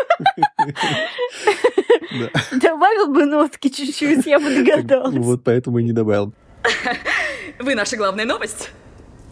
Добавил 2.53 3.07
бы 3.07 3.25
нотки 3.25 3.69
чуть-чуть, 3.69 4.27
я 4.27 4.39
бы 4.39 4.55
догадалась. 4.55 5.17
Вот 5.17 5.43
поэтому 5.45 5.79
и 5.79 5.85
не 5.85 5.93
добавил. 5.93 6.35
Вы 7.59 7.75
наша 7.75 7.97
главная 7.97 8.27
новость? 8.27 8.69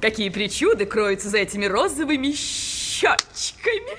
Какие 0.00 0.30
причуды 0.30 0.86
кроются 0.86 1.28
за 1.28 1.36
этими 1.36 1.66
розовыми 1.66 2.32
щечками? 2.32 3.98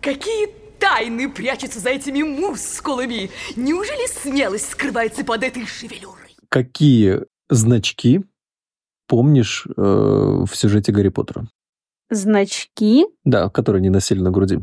Какие 0.00 0.46
тайны 0.78 1.28
прячутся 1.28 1.80
за 1.80 1.90
этими 1.90 2.22
мускулами? 2.22 3.32
Неужели 3.56 4.06
смелость 4.06 4.70
скрывается 4.70 5.24
под 5.24 5.42
этой 5.42 5.66
шевелюрой? 5.66 6.36
Какие 6.48 7.22
значки 7.48 8.22
помнишь 9.08 9.66
э, 9.66 9.72
в 9.80 10.50
сюжете 10.54 10.92
Гарри 10.92 11.08
Поттера? 11.08 11.48
Значки. 12.10 13.06
Да, 13.24 13.50
которые 13.50 13.82
не 13.82 13.90
носили 13.90 14.20
на 14.20 14.30
груди. 14.30 14.60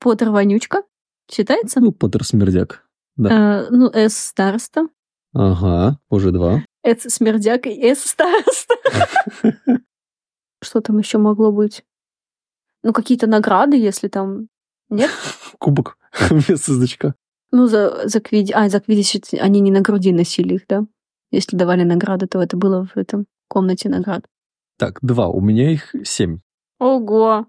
Поттер 0.00 0.30
Вонючка. 0.30 0.82
Считается? 1.30 1.80
Ну, 1.80 1.92
Поттер 1.92 2.24
Смердяк. 2.24 2.86
Да. 3.16 3.64
Э, 3.64 3.70
ну, 3.70 3.90
С 3.92 4.16
староста. 4.16 4.88
Ага, 5.34 5.98
уже 6.08 6.30
два. 6.30 6.62
Эц 6.82 7.12
смердяк 7.12 7.66
и 7.66 7.92
Эс 7.92 8.00
староста. 8.00 8.74
Что 10.62 10.80
там 10.80 10.98
еще 10.98 11.18
могло 11.18 11.52
быть? 11.52 11.84
Ну, 12.82 12.92
какие-то 12.92 13.26
награды, 13.26 13.76
если 13.76 14.08
там... 14.08 14.48
Нет? 14.88 15.10
Кубок 15.58 15.98
вместо 16.30 16.72
значка. 16.72 17.14
Ну, 17.50 17.66
за, 17.66 18.08
за 18.08 18.20
квиди... 18.20 18.52
А, 18.52 18.68
за 18.68 18.80
квидич 18.80 19.20
они 19.38 19.60
не 19.60 19.70
на 19.70 19.80
груди 19.80 20.12
носили 20.12 20.54
их, 20.54 20.66
да? 20.68 20.86
Если 21.30 21.56
давали 21.56 21.82
награды, 21.82 22.26
то 22.26 22.40
это 22.40 22.56
было 22.56 22.86
в 22.86 22.96
этом 22.96 23.26
комнате 23.48 23.88
наград. 23.88 24.24
Так, 24.78 24.98
два. 25.02 25.28
У 25.28 25.40
меня 25.40 25.70
их 25.70 25.94
семь. 26.04 26.40
Ого! 26.78 27.46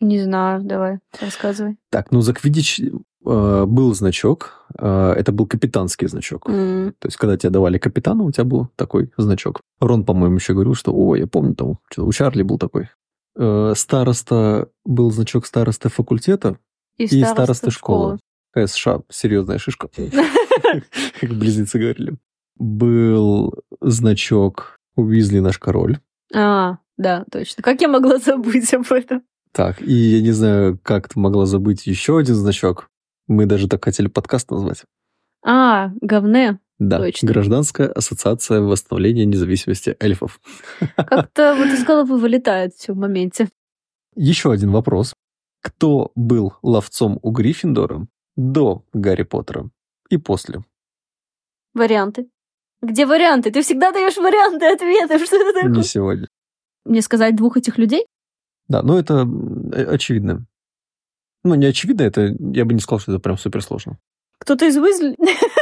Не 0.00 0.20
знаю, 0.20 0.62
давай, 0.64 0.98
рассказывай. 1.20 1.76
Так, 1.90 2.10
ну 2.10 2.22
за 2.22 2.32
квидич 2.34 2.80
э, 2.80 3.64
был 3.66 3.94
значок. 3.94 4.66
Э, 4.76 5.12
это 5.12 5.30
был 5.30 5.46
капитанский 5.46 6.08
значок. 6.08 6.48
М, 6.48 6.94
То 6.98 7.06
есть, 7.06 7.16
когда 7.18 7.36
тебе 7.36 7.50
давали 7.50 7.78
капитана, 7.78 8.24
у 8.24 8.32
тебя 8.32 8.44
был 8.44 8.68
такой 8.74 9.12
значок. 9.16 9.60
Рон, 9.80 10.04
по-моему, 10.04 10.36
еще 10.36 10.54
говорил, 10.54 10.74
что, 10.74 10.92
о, 10.92 11.14
я 11.14 11.28
помню, 11.28 11.54
там, 11.54 11.78
что 11.90 12.04
у 12.04 12.12
Чарли 12.12 12.42
был 12.42 12.58
такой. 12.58 12.88
Э, 13.36 13.74
староста, 13.76 14.68
был 14.84 15.10
значок 15.12 15.46
старосты 15.46 15.88
факультета 15.88 16.58
и, 16.96 17.06
староста 17.24 17.70
школы. 17.70 18.18
Какая 18.50 18.66
США, 18.66 19.02
серьезная 19.08 19.58
шишка. 19.58 19.88
Как 21.20 21.30
близнецы 21.30 21.78
говорили. 21.78 22.16
Был 22.58 23.54
значок 23.80 24.80
Уизли 24.96 25.38
наш 25.38 25.58
король. 25.58 25.98
А, 26.34 26.78
да, 26.96 27.24
точно. 27.30 27.62
Как 27.62 27.80
я 27.80 27.88
могла 27.88 28.18
забыть 28.24 28.72
об 28.74 28.90
этом? 28.92 29.22
Так, 29.52 29.82
и 29.82 29.92
я 29.92 30.22
не 30.22 30.30
знаю, 30.32 30.78
как 30.82 31.08
ты 31.08 31.18
могла 31.18 31.46
забыть 31.46 31.86
еще 31.86 32.18
один 32.18 32.34
значок. 32.34 32.88
Мы 33.26 33.46
даже 33.46 33.68
так 33.68 33.84
хотели 33.84 34.08
подкаст 34.08 34.50
назвать. 34.50 34.84
А, 35.44 35.90
говне. 36.00 36.58
Да, 36.78 36.98
Точно. 36.98 37.28
Гражданская 37.28 37.88
ассоциация 37.88 38.60
восстановления 38.60 39.24
независимости 39.24 39.96
эльфов. 40.00 40.40
Как-то 40.96 41.54
вот 41.54 41.66
из 41.68 41.84
головы 41.84 42.18
вылетает 42.18 42.74
все 42.74 42.92
в 42.92 42.96
моменте. 42.96 43.48
Еще 44.16 44.50
один 44.50 44.72
вопрос. 44.72 45.14
Кто 45.62 46.10
был 46.16 46.54
ловцом 46.62 47.20
у 47.22 47.30
Гриффиндора 47.30 48.08
до 48.36 48.84
Гарри 48.92 49.22
Поттера 49.22 49.70
и 50.08 50.16
после? 50.16 50.64
Варианты. 51.72 52.28
Где 52.82 53.06
варианты? 53.06 53.50
Ты 53.50 53.62
всегда 53.62 53.92
даешь 53.92 54.16
варианты 54.16 54.66
ответов. 54.66 55.22
Что 55.24 55.36
это 55.36 55.52
такое? 55.52 55.70
Не 55.70 55.82
сегодня. 55.84 56.28
Мне 56.84 57.00
сказать 57.00 57.36
двух 57.36 57.56
этих 57.56 57.78
людей? 57.78 58.06
Да, 58.68 58.82
ну 58.82 58.98
это 58.98 59.26
э, 59.72 59.84
очевидно. 59.84 60.46
Ну, 61.44 61.54
не 61.54 61.66
очевидно, 61.66 62.02
это 62.02 62.34
я 62.38 62.64
бы 62.64 62.74
не 62.74 62.80
сказал, 62.80 63.00
что 63.00 63.12
это 63.12 63.20
прям 63.20 63.36
суперсложно. 63.38 63.98
Кто-то 64.38 64.66
из 64.66 64.76
Уизли? 64.76 65.16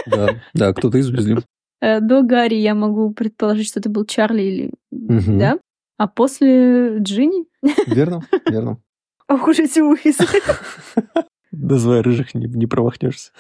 Да, 0.07 0.41
да, 0.55 0.73
кто-то 0.73 0.99
из 0.99 1.09
Уизли. 1.11 1.39
Э, 1.83 2.01
До 2.01 2.21
Гарри 2.21 2.57
я 2.57 2.75
могу 2.75 3.11
предположить, 3.15 3.67
что 3.69 3.81
это 3.81 3.89
был 3.89 4.05
Чарли 4.05 4.43
или... 4.43 4.71
Мгм. 4.91 5.39
Да? 5.39 5.59
А 5.97 6.09
после 6.09 6.99
Джинни? 6.99 7.47
Верно, 7.87 8.21
верно. 8.47 8.77
Ох 9.29 9.49
уж 9.49 9.61
эти 9.61 9.81
Уизли. 9.81 10.43
Называя 11.53 12.03
рыжих, 12.03 12.35
не, 12.35 12.49
не 12.49 12.67
промахнешься. 12.67 13.33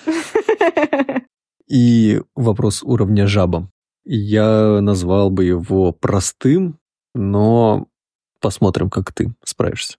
И 1.71 2.21
вопрос 2.35 2.83
уровня 2.83 3.29
жаба. 3.29 3.71
Я 4.05 4.81
назвал 4.81 5.31
бы 5.31 5.45
его 5.45 5.93
простым, 5.93 6.81
но 7.15 7.87
посмотрим, 8.41 8.91
как 8.91 9.13
ты 9.13 9.33
справишься. 9.45 9.97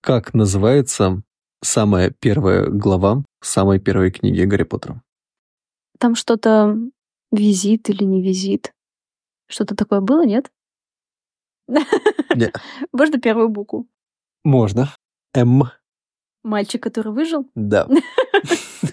Как 0.00 0.34
называется 0.34 1.22
самая 1.62 2.10
первая 2.10 2.66
глава 2.66 3.22
самой 3.40 3.78
первой 3.78 4.10
книги 4.10 4.42
Гарри 4.42 4.64
Поттера? 4.64 5.00
Там 6.00 6.16
что-то 6.16 6.76
визит 7.30 7.88
или 7.88 8.02
не 8.02 8.20
визит? 8.20 8.72
Что-то 9.46 9.76
такое 9.76 10.00
было, 10.00 10.26
нет? 10.26 10.50
Не. 11.68 12.50
Можно 12.92 13.20
первую 13.20 13.48
букву? 13.48 13.86
Можно. 14.42 14.92
М. 15.34 15.70
Мальчик, 16.42 16.82
который 16.82 17.12
выжил? 17.12 17.48
Да. 17.54 17.86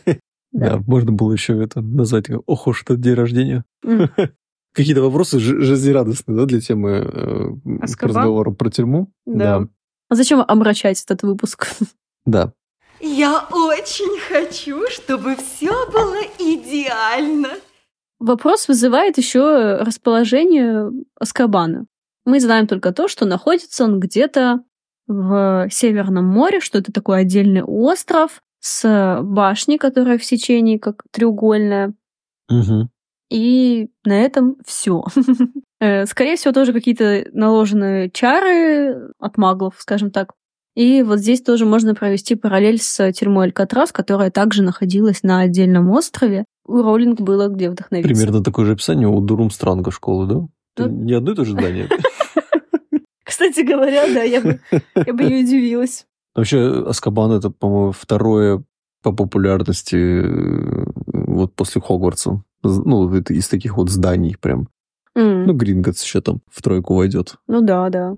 Да, 0.51 0.79
можно 0.87 1.11
было 1.11 1.33
еще 1.33 1.61
это 1.63 1.81
назвать 1.81 2.25
«Ох 2.45 2.67
уж 2.67 2.83
этот 2.83 2.99
день 3.01 3.13
рождения». 3.13 3.63
М. 3.85 4.09
Какие-то 4.73 5.01
вопросы 5.01 5.39
жи- 5.39 5.61
жизнерадостные, 5.61 6.37
да, 6.37 6.45
для 6.45 6.61
темы 6.61 6.89
э, 6.91 7.79
к 7.79 7.83
Азкабан? 7.83 8.15
разговору 8.15 8.53
про 8.53 8.69
тюрьму? 8.69 9.11
Да. 9.25 9.67
А 10.09 10.15
зачем 10.15 10.43
омрачать 10.47 11.03
этот 11.03 11.23
выпуск? 11.23 11.67
Да. 12.25 12.53
Я 12.99 13.47
очень 13.51 14.19
хочу, 14.19 14.87
чтобы 14.91 15.35
все 15.37 15.71
было 15.91 16.17
идеально. 16.37 17.49
Вопрос 18.19 18.67
вызывает 18.67 19.17
еще 19.17 19.77
расположение 19.77 20.91
Аскабана. 21.19 21.85
Мы 22.25 22.39
знаем 22.41 22.67
только 22.67 22.91
то, 22.91 23.07
что 23.07 23.25
находится 23.25 23.85
он 23.85 23.99
где-то 23.99 24.59
в 25.07 25.67
Северном 25.71 26.25
море, 26.25 26.59
что 26.59 26.77
это 26.77 26.91
такой 26.91 27.21
отдельный 27.21 27.63
остров 27.63 28.41
с 28.59 29.19
башней, 29.23 29.77
которая 29.77 30.17
в 30.17 30.23
сечении 30.23 30.77
как 30.77 31.03
треугольная. 31.11 31.93
Мгм. 32.49 32.89
И 33.29 33.89
на 34.05 34.13
этом 34.19 34.57
все. 34.65 35.03
Скорее 36.05 36.35
всего, 36.35 36.51
тоже 36.51 36.73
какие-то 36.73 37.25
наложенные 37.31 38.09
чары 38.09 39.11
от 39.19 39.37
маглов, 39.37 39.75
скажем 39.77 40.11
так. 40.11 40.33
И 40.75 41.03
вот 41.03 41.19
здесь 41.19 41.41
тоже 41.41 41.65
можно 41.65 41.93
провести 41.95 42.35
параллель 42.35 42.79
с 42.79 43.11
тюрьмой 43.11 43.47
Алькатрас, 43.47 43.91
которая 43.91 44.31
также 44.31 44.63
находилась 44.63 45.23
на 45.23 45.41
отдельном 45.41 45.89
острове. 45.91 46.45
У 46.65 46.81
Роулинг 46.81 47.19
было 47.21 47.47
где 47.47 47.69
вдохновиться. 47.69 48.13
Примерно 48.13 48.43
такое 48.43 48.65
же 48.65 48.73
описание 48.73 49.07
у 49.07 49.19
Дурумстранга 49.21 49.91
школы, 49.91 50.27
да? 50.27 50.47
Это 50.75 50.89
Ну- 50.89 51.03
не 51.05 51.13
одно 51.13 51.31
и 51.31 51.35
то 51.35 51.43
же 51.45 51.51
здание. 51.51 51.89
Кстати 53.23 53.61
говоря, 53.61 54.05
да, 54.13 54.23
я 54.23 54.41
бы, 54.41 54.59
я 54.95 55.13
бы 55.13 55.23
не 55.23 55.43
удивилась. 55.43 56.05
Вообще, 56.39 56.85
Аскабан 56.87 57.33
это, 57.33 57.49
по-моему, 57.49 57.91
второе 57.91 58.63
по 59.03 59.11
популярности 59.11 59.95
э, 59.97 60.85
вот 61.05 61.53
после 61.53 61.81
Хогвартса. 61.81 62.41
Ну, 62.63 63.13
это 63.13 63.33
из 63.33 63.49
таких 63.49 63.75
вот 63.75 63.89
зданий 63.89 64.37
прям. 64.39 64.69
М, 65.15 65.45
Ну, 65.47 65.53
Гринготс 65.53 66.01
еще 66.01 66.21
там 66.21 66.39
в 66.49 66.61
тройку 66.61 66.95
войдет. 66.95 67.35
ну 67.47 67.59
да, 67.59 67.89
да. 67.89 68.15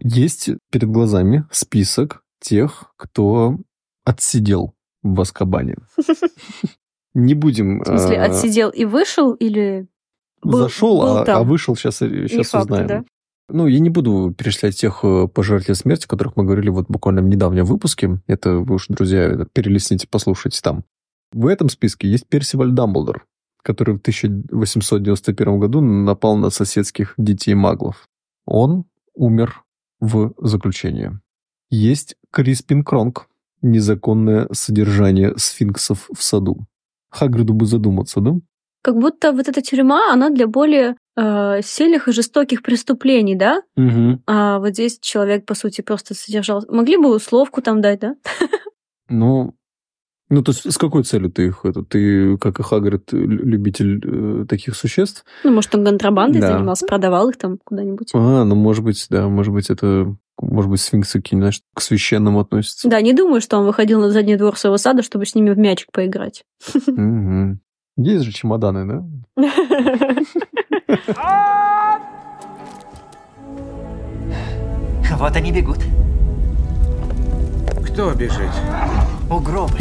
Есть 0.00 0.48
перед 0.70 0.88
глазами 0.90 1.44
список 1.50 2.24
тех, 2.40 2.92
кто 2.96 3.58
отсидел 4.04 4.74
в 5.02 5.20
Аскабане. 5.20 5.76
Не 7.14 7.34
будем... 7.34 7.80
В 7.80 7.86
смысле, 7.86 8.16
э, 8.16 8.22
отсидел 8.22 8.70
и 8.70 8.86
вышел 8.86 9.32
или... 9.34 9.86
был- 10.42 10.58
Зашел, 10.60 11.00
был 11.00 11.16
а, 11.18 11.24
там? 11.24 11.40
а 11.40 11.42
вышел, 11.44 11.76
сейчас, 11.76 12.00
Не 12.00 12.28
сейчас 12.28 12.50
факт, 12.50 12.64
узнаем. 12.66 12.86
да? 12.86 13.04
Ну, 13.48 13.66
я 13.66 13.80
не 13.80 13.90
буду 13.90 14.34
перечислять 14.36 14.76
тех 14.78 15.00
э, 15.02 15.28
пожирателей 15.28 15.74
смерти, 15.74 16.06
о 16.06 16.08
которых 16.08 16.36
мы 16.36 16.44
говорили 16.44 16.70
вот 16.70 16.86
буквально 16.88 17.20
в 17.22 17.26
недавнем 17.26 17.64
выпуске. 17.64 18.20
Это 18.26 18.54
вы 18.56 18.76
уж, 18.76 18.86
друзья, 18.88 19.46
перелистните, 19.52 20.06
послушайте 20.10 20.60
там. 20.62 20.84
В 21.32 21.46
этом 21.46 21.68
списке 21.68 22.08
есть 22.08 22.26
Персиваль 22.28 22.70
Дамблдор, 22.72 23.26
который 23.62 23.94
в 23.96 24.00
1891 24.00 25.58
году 25.60 25.80
напал 25.80 26.36
на 26.36 26.50
соседских 26.50 27.14
детей-маглов. 27.18 28.08
Он 28.46 28.84
умер 29.14 29.62
в 30.00 30.32
заключении. 30.38 31.18
Есть 31.70 32.16
Криспин 32.30 32.84
Кронг, 32.84 33.28
незаконное 33.60 34.48
содержание 34.52 35.34
сфинксов 35.36 36.08
в 36.14 36.22
саду. 36.22 36.66
Хагриду 37.10 37.54
бы 37.54 37.66
задуматься, 37.66 38.20
да? 38.20 38.34
Как 38.82 38.96
будто 38.96 39.32
вот 39.32 39.48
эта 39.48 39.62
тюрьма, 39.62 40.12
она 40.12 40.28
для 40.30 40.46
более 40.46 40.96
э, 41.16 41.60
сильных 41.62 42.08
и 42.08 42.12
жестоких 42.12 42.62
преступлений, 42.62 43.36
да? 43.36 43.62
Угу. 43.76 44.22
А 44.26 44.58
вот 44.58 44.70
здесь 44.70 44.98
человек, 45.00 45.46
по 45.46 45.54
сути, 45.54 45.80
просто 45.82 46.14
содержал... 46.14 46.64
Могли 46.68 46.96
бы 46.96 47.14
условку 47.14 47.62
там 47.62 47.80
дать, 47.80 48.00
да? 48.00 48.16
Ну, 49.08 49.54
ну, 50.30 50.42
то 50.42 50.52
есть 50.52 50.72
с 50.72 50.78
какой 50.78 51.02
целью 51.02 51.30
ты 51.30 51.48
их? 51.48 51.60
Это, 51.64 51.82
ты, 51.82 52.38
как 52.38 52.58
и 52.58 52.62
Хагрид, 52.62 53.12
лю- 53.12 53.44
любитель 53.44 54.00
э, 54.02 54.46
таких 54.46 54.74
существ? 54.74 55.26
Ну, 55.44 55.52
может, 55.52 55.74
он 55.74 55.84
контрабандой 55.84 56.40
Да. 56.40 56.56
занимался, 56.56 56.86
продавал 56.86 57.28
их 57.28 57.36
там 57.36 57.58
куда-нибудь. 57.62 58.08
А, 58.14 58.44
ну, 58.44 58.54
может 58.54 58.82
быть, 58.82 59.06
да, 59.10 59.28
может 59.28 59.52
быть, 59.52 59.68
это, 59.68 60.16
может 60.40 60.70
быть, 60.70 60.80
сфинксы 60.80 61.20
какие-нибудь, 61.20 61.42
знаешь, 61.56 61.60
к 61.74 61.82
священным 61.82 62.38
относятся. 62.38 62.88
Да, 62.88 63.02
не 63.02 63.12
думаю, 63.12 63.42
что 63.42 63.58
он 63.58 63.66
выходил 63.66 64.00
на 64.00 64.10
задний 64.10 64.36
двор 64.36 64.56
своего 64.56 64.78
сада, 64.78 65.02
чтобы 65.02 65.26
с 65.26 65.34
ними 65.34 65.50
в 65.50 65.58
мячик 65.58 65.88
поиграть. 65.92 66.44
Есть 67.96 68.24
же 68.24 68.32
чемоданы, 68.32 69.04
да? 69.36 69.48
Вот 75.18 75.36
они 75.36 75.52
бегут. 75.52 75.78
Кто 77.86 78.12
бежит? 78.12 78.50
Угробы. 79.30 79.78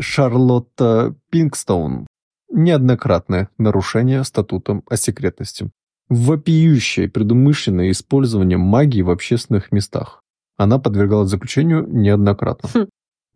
Шарлотта 0.00 1.14
Пинкстоун. 1.30 2.08
Неоднократное 2.50 3.50
нарушение 3.58 4.24
статута 4.24 4.82
о 4.88 4.96
секретности. 4.96 5.70
Вопиющее 6.08 7.08
предумышленное 7.08 7.92
использование 7.92 8.58
магии 8.58 9.02
в 9.02 9.10
общественных 9.10 9.70
местах. 9.70 10.22
Она 10.56 10.80
подвергалась 10.80 11.30
заключению 11.30 11.86
неоднократно. 11.86 12.68
Хм. 12.74 12.88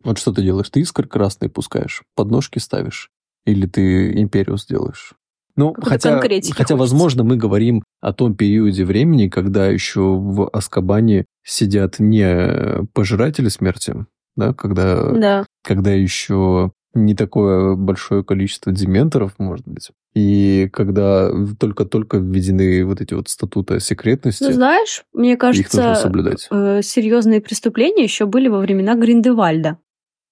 Вот 0.03 0.17
что 0.17 0.31
ты 0.33 0.41
делаешь? 0.41 0.69
Ты 0.69 0.81
искр 0.81 1.07
красный 1.07 1.49
пускаешь, 1.49 2.03
подножки 2.15 2.59
ставишь? 2.59 3.09
Или 3.45 3.65
ты 3.65 4.11
империус 4.21 4.65
делаешь? 4.65 5.13
Ну, 5.55 5.73
Какой-то 5.73 5.89
хотя, 5.89 6.19
хотя, 6.19 6.51
хочется. 6.51 6.75
возможно, 6.75 7.23
мы 7.23 7.35
говорим 7.37 7.83
о 8.01 8.11
том 8.11 8.35
периоде 8.35 8.85
времени, 8.85 9.27
когда 9.27 9.67
еще 9.67 10.01
в 10.01 10.49
Аскабане 10.49 11.25
сидят 11.43 11.99
не 11.99 12.85
пожиратели 12.93 13.49
смерти, 13.49 14.05
да, 14.35 14.53
когда, 14.53 15.11
Да. 15.11 15.45
когда 15.63 15.91
еще 15.91 16.71
не 16.95 17.13
такое 17.15 17.75
большое 17.75 18.23
количество 18.23 18.71
дементоров, 18.71 19.33
может 19.37 19.67
быть, 19.67 19.91
и 20.15 20.69
когда 20.73 21.31
только-только 21.59 22.17
введены 22.17 22.85
вот 22.85 23.01
эти 23.01 23.13
вот 23.13 23.29
статуты 23.29 23.79
секретности, 23.79 24.43
Ну, 24.43 24.51
знаешь, 24.53 25.03
мне 25.13 25.37
кажется, 25.37 25.95
э, 26.51 26.81
серьезные 26.83 27.41
преступления 27.41 28.03
еще 28.03 28.25
были 28.25 28.47
во 28.47 28.59
времена 28.59 28.95
Гриндевальда. 28.95 29.77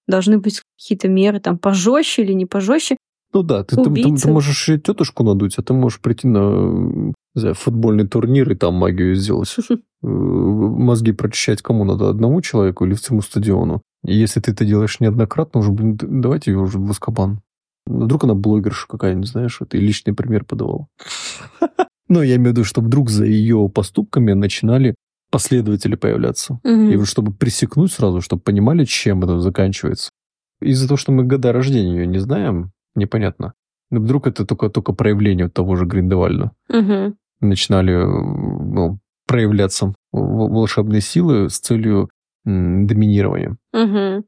Должны 0.06 0.38
быть 0.38 0.62
какие-то 0.78 1.08
меры 1.08 1.40
там 1.40 1.58
пожестче 1.58 2.22
или 2.22 2.32
не 2.32 2.46
пожестче. 2.46 2.96
Ну 3.32 3.42
да, 3.42 3.64
ты, 3.64 3.76
ты- 3.76 3.84
ты- 3.84 4.16
ты 4.16 4.30
можешь 4.30 4.68
и 4.68 4.78
тетушку 4.78 5.24
надуть, 5.24 5.56
а 5.58 5.62
ты 5.62 5.72
можешь 5.72 6.00
прийти 6.00 6.28
на 6.28 7.12
не 7.34 7.40
знаю, 7.40 7.54
футбольный 7.54 8.06
турнир 8.06 8.50
и 8.50 8.54
там 8.54 8.74
магию 8.74 9.14
сделать. 9.14 9.54
Э, 10.04 10.08
Мозги 10.08 11.12
прочищать 11.12 11.62
кому 11.62 11.84
надо? 11.84 12.08
Одному 12.08 12.40
человеку 12.42 12.84
или 12.84 12.94
всему 12.94 13.22
стадиону? 13.22 13.82
И 14.04 14.12
если 14.16 14.40
ты 14.40 14.50
это 14.50 14.64
делаешь 14.64 14.98
неоднократно, 14.98 15.60
уже, 15.60 15.70
блин, 15.70 15.96
давайте 15.96 16.50
ее 16.50 16.58
уже 16.58 16.78
в 16.78 16.90
Аскабан. 16.90 17.40
Ну, 17.86 18.04
Вдруг 18.06 18.24
она 18.24 18.34
блогерша 18.34 18.88
какая-нибудь, 18.88 19.28
знаешь, 19.28 19.58
вот, 19.60 19.74
и 19.74 19.78
личный 19.78 20.12
пример 20.12 20.44
подавал. 20.44 20.88
Но 22.08 22.22
я 22.24 22.34
имею 22.34 22.48
в 22.50 22.52
виду, 22.56 22.64
что 22.64 22.80
вдруг 22.80 23.10
за 23.10 23.24
ее 23.26 23.70
поступками 23.72 24.32
начинали 24.32 24.96
последователи 25.32 25.96
появляться. 25.96 26.60
Мгм. 26.62 26.90
И 26.90 26.96
вот 26.96 27.08
чтобы 27.08 27.32
пресекнуть 27.32 27.90
сразу, 27.90 28.20
чтобы 28.20 28.42
понимали, 28.42 28.84
чем 28.84 29.24
это 29.24 29.40
заканчивается. 29.40 30.10
Из-за 30.60 30.86
того, 30.86 30.98
что 30.98 31.10
мы 31.10 31.24
года 31.24 31.52
рождения 31.52 31.96
ее 31.96 32.06
не 32.06 32.18
знаем, 32.18 32.70
непонятно. 32.94 33.54
Но 33.90 34.00
вдруг 34.00 34.26
это 34.26 34.44
только, 34.44 34.68
только 34.68 34.92
проявление 34.92 35.48
того 35.48 35.74
же 35.76 35.86
Гриндевальда. 35.86 36.52
Мгм. 36.68 37.16
Начинали 37.40 37.94
э, 37.94 38.06
ну, 38.06 39.00
проявляться 39.26 39.94
волшебные 40.12 41.00
силы 41.00 41.48
с 41.48 41.58
целью 41.58 42.10
доминирования. 42.44 43.56
Мгм. 43.72 44.24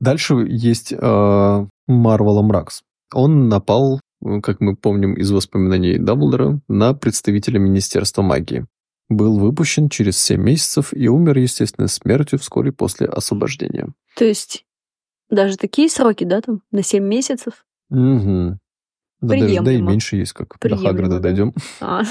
Дальше 0.00 0.34
есть 0.48 0.92
э, 0.92 1.66
Марвел 1.86 2.42
Мракс. 2.42 2.82
Он 3.14 3.48
напал, 3.48 4.00
э, 4.24 4.40
как 4.40 4.60
мы 4.60 4.74
помним 4.74 5.14
из 5.14 5.30
воспоминаний 5.30 5.98
Дамблдора, 5.98 6.60
на 6.68 6.94
представителя 6.94 7.58
Министерства 7.60 8.22
магии. 8.22 8.66
Был 9.08 9.38
выпущен 9.38 9.88
через 9.88 10.18
7 10.18 10.40
месяцев 10.42 10.92
и 10.92 11.08
умер 11.08 11.38
естественной 11.38 11.88
смертью 11.88 12.38
вскоре 12.38 12.72
после 12.72 13.06
освобождения. 13.06 13.88
То 14.16 14.24
есть 14.24 14.66
даже 15.30 15.56
такие 15.56 15.88
сроки, 15.88 16.24
да, 16.24 16.40
там, 16.40 16.62
на 16.70 16.82
7 16.82 17.02
месяцев? 17.02 17.64
Угу. 17.90 18.58
Да, 19.20 19.36
даже, 19.36 19.62
да 19.62 19.72
и 19.72 19.80
меньше 19.80 20.16
есть, 20.16 20.32
как 20.32 20.58
Приемлемо, 20.58 20.82
до 20.82 20.88
Хагрида 20.88 21.14
да. 21.16 21.20
дойдем. 21.20 21.54
А. 21.80 22.02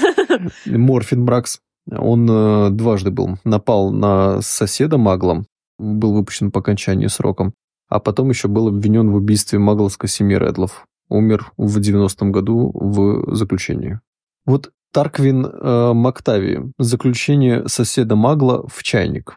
Морфин 0.66 1.24
Бракс, 1.24 1.60
он 1.90 2.28
э, 2.28 2.70
дважды 2.70 3.10
был. 3.10 3.38
Напал 3.44 3.90
на 3.90 4.42
соседа 4.42 4.98
Магла, 4.98 5.44
был 5.78 6.12
выпущен 6.12 6.50
по 6.50 6.60
окончании 6.60 7.06
срока, 7.06 7.52
а 7.88 8.00
потом 8.00 8.28
еще 8.28 8.48
был 8.48 8.68
обвинен 8.68 9.10
в 9.10 9.14
убийстве 9.14 9.58
магловской 9.58 10.08
семьи 10.08 10.36
Редлов. 10.36 10.84
Умер 11.08 11.52
в 11.56 11.78
90-м 11.78 12.32
году 12.32 12.70
в 12.74 13.34
заключении. 13.34 14.00
Вот 14.44 14.70
Тарквин 14.92 15.46
э, 15.46 15.92
Мактави. 15.92 16.60
Заключение 16.78 17.68
соседа 17.68 18.16
Магла 18.16 18.64
в 18.68 18.82
чайник. 18.82 19.36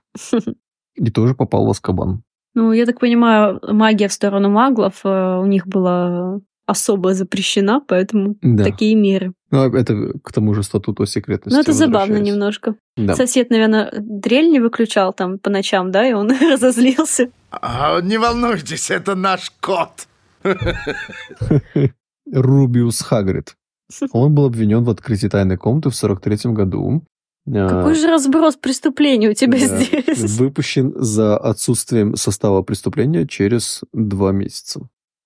И 0.96 1.10
тоже 1.12 1.36
попал 1.36 1.66
в 1.66 1.70
Аскабан. 1.70 2.24
Ну, 2.54 2.74
я 2.74 2.86
так 2.86 3.00
понимаю, 3.00 3.60
магия 3.64 4.08
в 4.10 4.14
сторону 4.14 4.50
маглов 4.50 5.02
э, 5.06 5.38
у 5.40 5.46
них 5.46 5.68
была 5.68 6.40
особо 6.66 7.14
запрещена, 7.14 7.82
поэтому 7.86 8.36
Да. 8.42 8.64
такие 8.64 8.96
меры. 8.96 9.34
Ну, 9.52 9.74
это 9.74 10.14
к 10.24 10.32
тому 10.32 10.54
же 10.54 10.64
статуту 10.64 11.04
о 11.04 11.08
секретности. 11.08 11.56
Ну, 11.56 11.62
это 11.62 11.74
забавно 11.74 12.18
немножко. 12.18 12.76
Да. 12.98 13.16
Сосед, 13.16 13.50
наверное, 13.50 13.92
дрель 14.00 14.50
не 14.50 14.60
выключал 14.60 15.14
там 15.14 15.40
по 15.40 15.50
ночам, 15.50 15.92
да, 15.92 16.08
и 16.08 16.14
он 16.14 16.30
разозлился. 16.52 17.30
А, 17.52 18.00
не 18.02 18.18
волнуйтесь, 18.18 18.92
это 18.92 19.16
наш 19.16 19.52
кот. 19.62 20.08
Рубиус 22.32 23.02
Хагрид. 23.02 23.56
Он 24.12 24.34
был 24.34 24.46
обвинен 24.46 24.84
в 24.84 24.90
открытии 24.90 25.28
тайной 25.28 25.58
комнаты 25.58 25.90
в 25.90 25.96
43 25.96 26.52
году. 26.52 27.04
А, 27.48 27.68
Какой 27.68 27.96
же 27.96 28.08
разброс 28.08 28.56
преступлений 28.56 29.30
у 29.30 29.34
тебя 29.34 29.60
да, 29.60 29.78
здесь? 29.78 30.38
Выпущен 30.38 30.94
за 30.96 31.38
отсутствием 31.38 32.16
состава 32.16 32.62
преступления 32.62 33.28
через 33.28 33.82
два 33.94 34.32
месяца. 34.32 34.82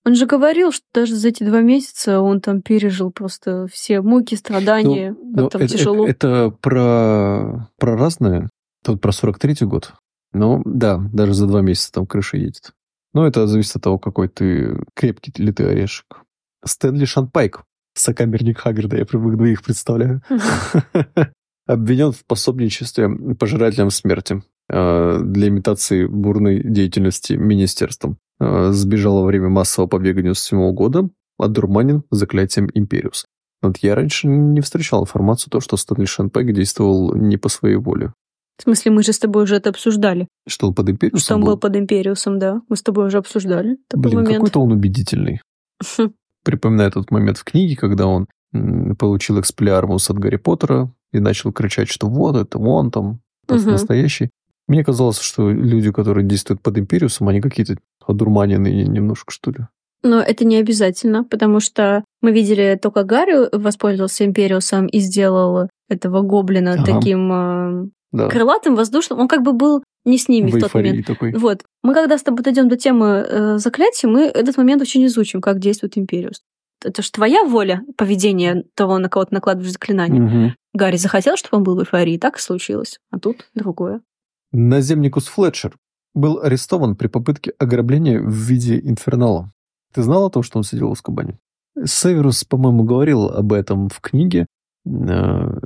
Он 0.05 0.15
же 0.15 0.27
говорил, 0.27 0.71
что 0.71 0.85
даже 0.93 1.15
за 1.15 1.29
эти 1.29 1.43
два 1.43 1.61
месяца 1.61 2.21
он 2.21 2.39
там 2.39 2.61
пережил 2.61 3.11
просто 3.11 3.67
все 3.71 4.01
муки, 4.01 4.35
страдания, 4.35 5.15
как 5.15 5.23
Ну, 5.23 5.49
там 5.49 5.61
это, 5.63 5.77
тяжело. 5.77 6.07
Это, 6.07 6.27
это 6.27 6.57
про, 6.61 7.69
про 7.77 7.97
разное. 7.97 8.49
Тут 8.83 9.01
про 9.01 9.11
43 9.11 9.65
год. 9.65 9.93
Ну, 10.31 10.61
да, 10.63 10.99
даже 11.11 11.33
за 11.33 11.47
два 11.47 11.61
месяца 11.61 11.91
там 11.91 12.05
крыша 12.05 12.37
едет. 12.37 12.73
Но 13.13 13.25
это 13.25 13.47
зависит 13.47 13.77
от 13.77 13.81
того, 13.81 13.97
какой 13.97 14.27
ты 14.27 14.77
крепкий 14.93 15.33
ли 15.41 15.51
ты 15.51 15.63
орешек. 15.63 16.21
Стэнли 16.63 17.05
Шанпайк, 17.05 17.63
сокамерник 17.95 18.59
Хагрида, 18.59 18.97
я 18.97 19.05
привык 19.05 19.37
двоих 19.37 19.63
представляю. 19.63 20.21
Обвинен 21.67 22.11
в 22.11 22.23
пособничестве 22.25 23.09
пожирателям 23.39 23.89
смерти 23.89 24.43
э, 24.69 25.19
для 25.23 25.47
имитации 25.47 26.05
бурной 26.05 26.61
деятельности 26.63 27.33
министерством. 27.33 28.17
Э, 28.39 28.71
Сбежал 28.71 29.21
во 29.21 29.25
время 29.25 29.49
массового 29.49 29.89
побега 29.89 30.21
97 30.21 30.71
года, 30.73 31.09
одурманен 31.39 32.03
заклятием 32.11 32.69
Империус. 32.73 33.25
Вот 33.63 33.77
я 33.77 33.95
раньше 33.95 34.27
не 34.27 34.61
встречал 34.61 35.03
информацию, 35.03 35.49
то, 35.49 35.59
что 35.59 35.75
Стэнли 35.75 36.05
Шанпайк 36.05 36.53
действовал 36.53 37.15
не 37.15 37.37
по 37.37 37.49
своей 37.49 37.77
воле. 37.77 38.13
В 38.57 38.63
смысле, 38.63 38.91
мы 38.91 39.03
же 39.03 39.11
с 39.11 39.19
тобой 39.19 39.43
уже 39.43 39.55
это 39.55 39.69
обсуждали. 39.69 40.27
Что 40.47 40.67
он 40.67 40.75
под 40.75 40.89
Империусом 40.89 41.19
Что 41.19 41.35
он 41.35 41.43
был 41.43 41.57
под 41.57 41.75
Империусом, 41.75 42.39
да. 42.39 42.61
Мы 42.69 42.75
с 42.77 42.83
тобой 42.83 43.07
уже 43.07 43.17
обсуждали 43.17 43.77
такой 43.89 44.03
Блин, 44.03 44.15
момент. 44.17 44.35
какой-то 44.35 44.61
он 44.61 44.71
убедительный. 44.71 45.41
Припоминаю 46.45 46.91
тот 46.91 47.11
момент 47.11 47.37
в 47.39 47.43
книге, 47.43 47.75
когда 47.75 48.07
он 48.07 48.27
получил 48.97 49.39
эксплиармус 49.41 50.09
от 50.09 50.17
Гарри 50.17 50.37
Поттера 50.37 50.89
и 51.11 51.19
начал 51.19 51.51
кричать, 51.51 51.89
что 51.89 52.07
вот 52.07 52.37
это, 52.37 52.57
вон 52.57 52.91
там, 52.91 53.19
Мгм. 53.49 53.71
настоящий. 53.71 54.29
Мне 54.67 54.83
казалось, 54.83 55.19
что 55.19 55.51
люди, 55.51 55.91
которые 55.91 56.25
действуют 56.25 56.61
под 56.61 56.77
Империусом, 56.77 57.27
они 57.27 57.41
какие-то 57.41 57.75
одурманенные 58.07 58.87
немножко, 58.87 59.31
что 59.31 59.51
ли. 59.51 59.57
Но 60.03 60.19
это 60.21 60.45
не 60.45 60.57
обязательно, 60.57 61.23
потому 61.23 61.59
что 61.59 62.03
мы 62.21 62.31
видели 62.31 62.79
только 62.81 63.03
Гарри 63.03 63.49
воспользовался 63.55 64.23
Империусом 64.25 64.85
и 64.87 64.99
сделал 64.99 65.67
этого 65.89 66.21
гоблина 66.21 66.73
Ага. 66.73 66.85
таким 66.85 67.31
э, 67.31 67.87
Да. 68.11 68.29
крылатым, 68.29 68.75
воздушным. 68.75 69.19
Он 69.19 69.27
как 69.27 69.41
бы 69.41 69.53
был 69.53 69.83
не 70.05 70.17
с 70.17 70.29
ними 70.29 70.51
В 70.51 70.55
в 70.55 70.59
тот 70.59 70.73
момент. 70.73 71.05
такой. 71.05 71.33
Вот. 71.33 71.63
Мы 71.83 71.93
когда 71.93 72.17
с 72.17 72.23
тобой 72.23 72.43
дойдем 72.43 72.69
до 72.69 72.77
темы 72.77 73.25
э, 73.27 73.57
заклятия, 73.57 74.07
мы 74.07 74.21
этот 74.23 74.57
момент 74.57 74.81
очень 74.81 75.05
изучим, 75.05 75.41
как 75.41 75.59
действует 75.59 75.97
Империус. 75.97 76.41
Это 76.83 77.01
же 77.01 77.11
твоя 77.11 77.43
воля 77.43 77.81
поведения 77.97 78.63
того, 78.75 78.99
на 78.99 79.09
кого 79.09 79.25
ты 79.25 79.33
накладываешь 79.33 79.73
заклинание. 79.73 80.21
Мгм. 80.21 80.55
Гарри 80.73 80.97
захотел, 80.97 81.35
чтобы 81.35 81.57
он 81.57 81.63
был 81.63 81.75
в 81.75 81.79
эйфории, 81.79 82.17
так 82.17 82.37
и 82.37 82.41
случилось. 82.41 82.99
А 83.11 83.19
тут 83.19 83.47
другое. 83.55 84.01
Наземникус 84.51 85.27
Флетчер 85.27 85.75
был 86.13 86.39
арестован 86.41 86.95
при 86.95 87.07
попытке 87.07 87.53
ограбления 87.57 88.19
в 88.21 88.31
виде 88.31 88.79
инфернала. 88.79 89.51
Ты 89.93 90.03
знал 90.03 90.25
о 90.25 90.29
том, 90.29 90.43
что 90.43 90.57
он 90.57 90.63
сидел 90.63 90.89
в 90.89 90.91
Аскабане? 90.93 91.39
Северус, 91.83 92.43
по-моему, 92.43 92.83
говорил 92.83 93.25
об 93.29 93.51
этом 93.51 93.89
в 93.89 93.99
книге, 93.99 94.45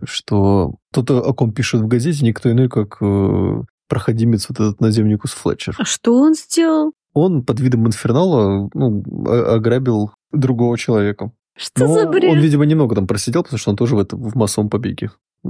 что 0.05 0.75
тот, 0.93 1.11
о 1.11 1.33
ком 1.33 1.53
пишет 1.53 1.81
в 1.81 1.87
газете, 1.87 2.25
никто 2.25 2.51
иной, 2.51 2.69
как 2.69 2.97
э, 3.01 3.61
проходимец 3.87 4.47
вот 4.49 4.59
этот 4.59 4.79
наземникус 4.79 5.31
Флетчер. 5.31 5.75
А 5.77 5.83
что 5.83 6.15
он 6.15 6.35
сделал? 6.35 6.93
Он 7.13 7.43
под 7.43 7.59
видом 7.59 7.87
инфернала 7.87 8.69
ну, 8.73 9.03
ограбил 9.27 10.11
другого 10.31 10.77
человека. 10.77 11.31
Что 11.55 11.87
Но 11.87 11.93
за 11.93 12.07
бред? 12.07 12.31
Он, 12.31 12.39
видимо, 12.39 12.65
немного 12.65 12.95
там 12.95 13.07
просидел, 13.07 13.43
потому 13.43 13.59
что 13.59 13.71
он 13.71 13.75
тоже 13.75 13.95
в, 13.95 13.99
это, 13.99 14.15
в 14.15 14.35
массовом 14.35 14.69
побеге 14.69 15.11
э, 15.43 15.49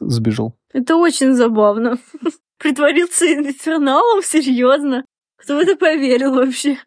сбежал. 0.00 0.56
Это 0.72 0.96
очень 0.96 1.34
забавно. 1.34 1.98
Притворился 2.58 3.26
инферналом? 3.26 4.22
Серьезно? 4.22 5.04
Кто 5.36 5.56
в 5.56 5.58
это 5.58 5.76
поверил 5.76 6.34
вообще? 6.34 6.78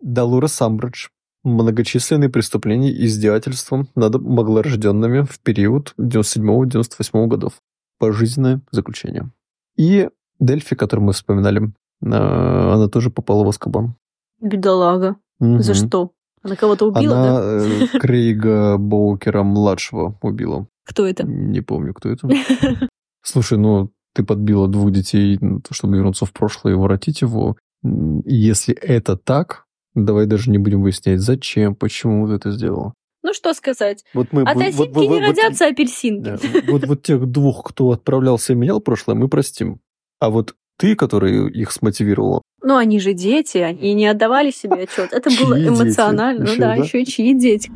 Далура 0.00 0.46
Самбридж. 0.46 1.08
Многочисленные 1.44 2.28
преступления 2.30 2.92
и 2.92 3.06
издевательства 3.06 3.86
над 3.96 4.20
маглорожденными 4.20 5.22
в 5.22 5.40
период 5.40 5.94
97-98 5.98 7.26
годов. 7.26 7.54
Пожизненное 7.98 8.60
заключение. 8.70 9.30
И 9.76 10.08
Дельфи, 10.38 10.76
которую 10.76 11.06
мы 11.06 11.12
вспоминали, 11.12 11.72
а, 12.04 12.74
она 12.74 12.88
тоже 12.88 13.10
попала 13.10 13.44
в 13.44 13.48
Аскабан. 13.48 13.94
Бедолага. 14.40 15.16
За 15.40 15.46
Мгм. 15.46 15.88
что? 15.88 16.10
Она 16.42 16.56
кого-то 16.56 16.86
убила, 16.88 17.16
Она 17.16 17.40
да? 17.40 17.44
э, 17.94 17.98
Крейга 18.00 18.76
Боукера 18.76 19.42
младшего 19.44 20.18
убила. 20.22 20.66
Кто 20.84 21.06
это? 21.06 21.24
Не 21.24 21.60
помню, 21.60 21.94
кто 21.94 22.08
это. 22.08 22.28
Слушай, 23.22 23.58
ну 23.58 23.90
ты 24.14 24.24
подбила 24.24 24.66
двух 24.68 24.90
детей, 24.90 25.38
чтобы 25.70 25.96
вернуться 25.96 26.26
в 26.26 26.32
прошлое 26.32 26.74
и 26.74 26.76
воротить 26.76 27.22
его. 27.22 27.56
Если 27.84 28.74
это 28.74 29.16
так, 29.16 29.64
давай 29.94 30.26
даже 30.26 30.50
не 30.50 30.58
будем 30.58 30.82
выяснять, 30.82 31.20
зачем, 31.20 31.74
почему 31.74 32.26
ты 32.28 32.34
это 32.34 32.50
сделала. 32.50 32.94
Ну, 33.24 33.32
что 33.34 33.54
сказать? 33.54 34.04
Вот 34.14 34.28
мы, 34.32 34.42
От 34.42 34.56
вот- 34.56 34.64
осинки 34.64 34.78
вот- 34.78 34.94
вот- 34.94 35.02
не 35.02 35.08
вот- 35.08 35.20
родятся 35.28 35.66
апельсинки. 35.66 36.24
Да, 36.24 36.38
вот, 36.72 36.86
вот 36.86 37.02
тех 37.02 37.26
двух, 37.26 37.62
кто 37.64 37.90
отправлялся 37.92 38.52
и 38.52 38.56
менял 38.56 38.80
прошлое, 38.80 39.14
мы 39.16 39.28
простим. 39.28 39.80
А 40.18 40.30
вот 40.30 40.54
ты, 40.78 40.96
который 40.96 41.50
их 41.52 41.70
смотивировала, 41.70 42.42
Ну, 42.64 42.76
они 42.76 42.98
же 43.00 43.12
дети, 43.12 43.58
они 43.58 43.92
не 43.94 44.06
отдавали 44.06 44.50
себе 44.50 44.84
отчет. 44.84 45.12
Это 45.12 45.30
было 45.30 45.56
Чьи 45.56 45.68
дети? 45.68 45.82
эмоционально. 45.82 46.42
Ещё, 46.44 46.52
ну 46.54 46.60
да, 46.60 46.76
да? 46.76 46.82
еще 46.82 47.02
и 47.02 47.06
чьи 47.06 47.34
дети. 47.34 47.70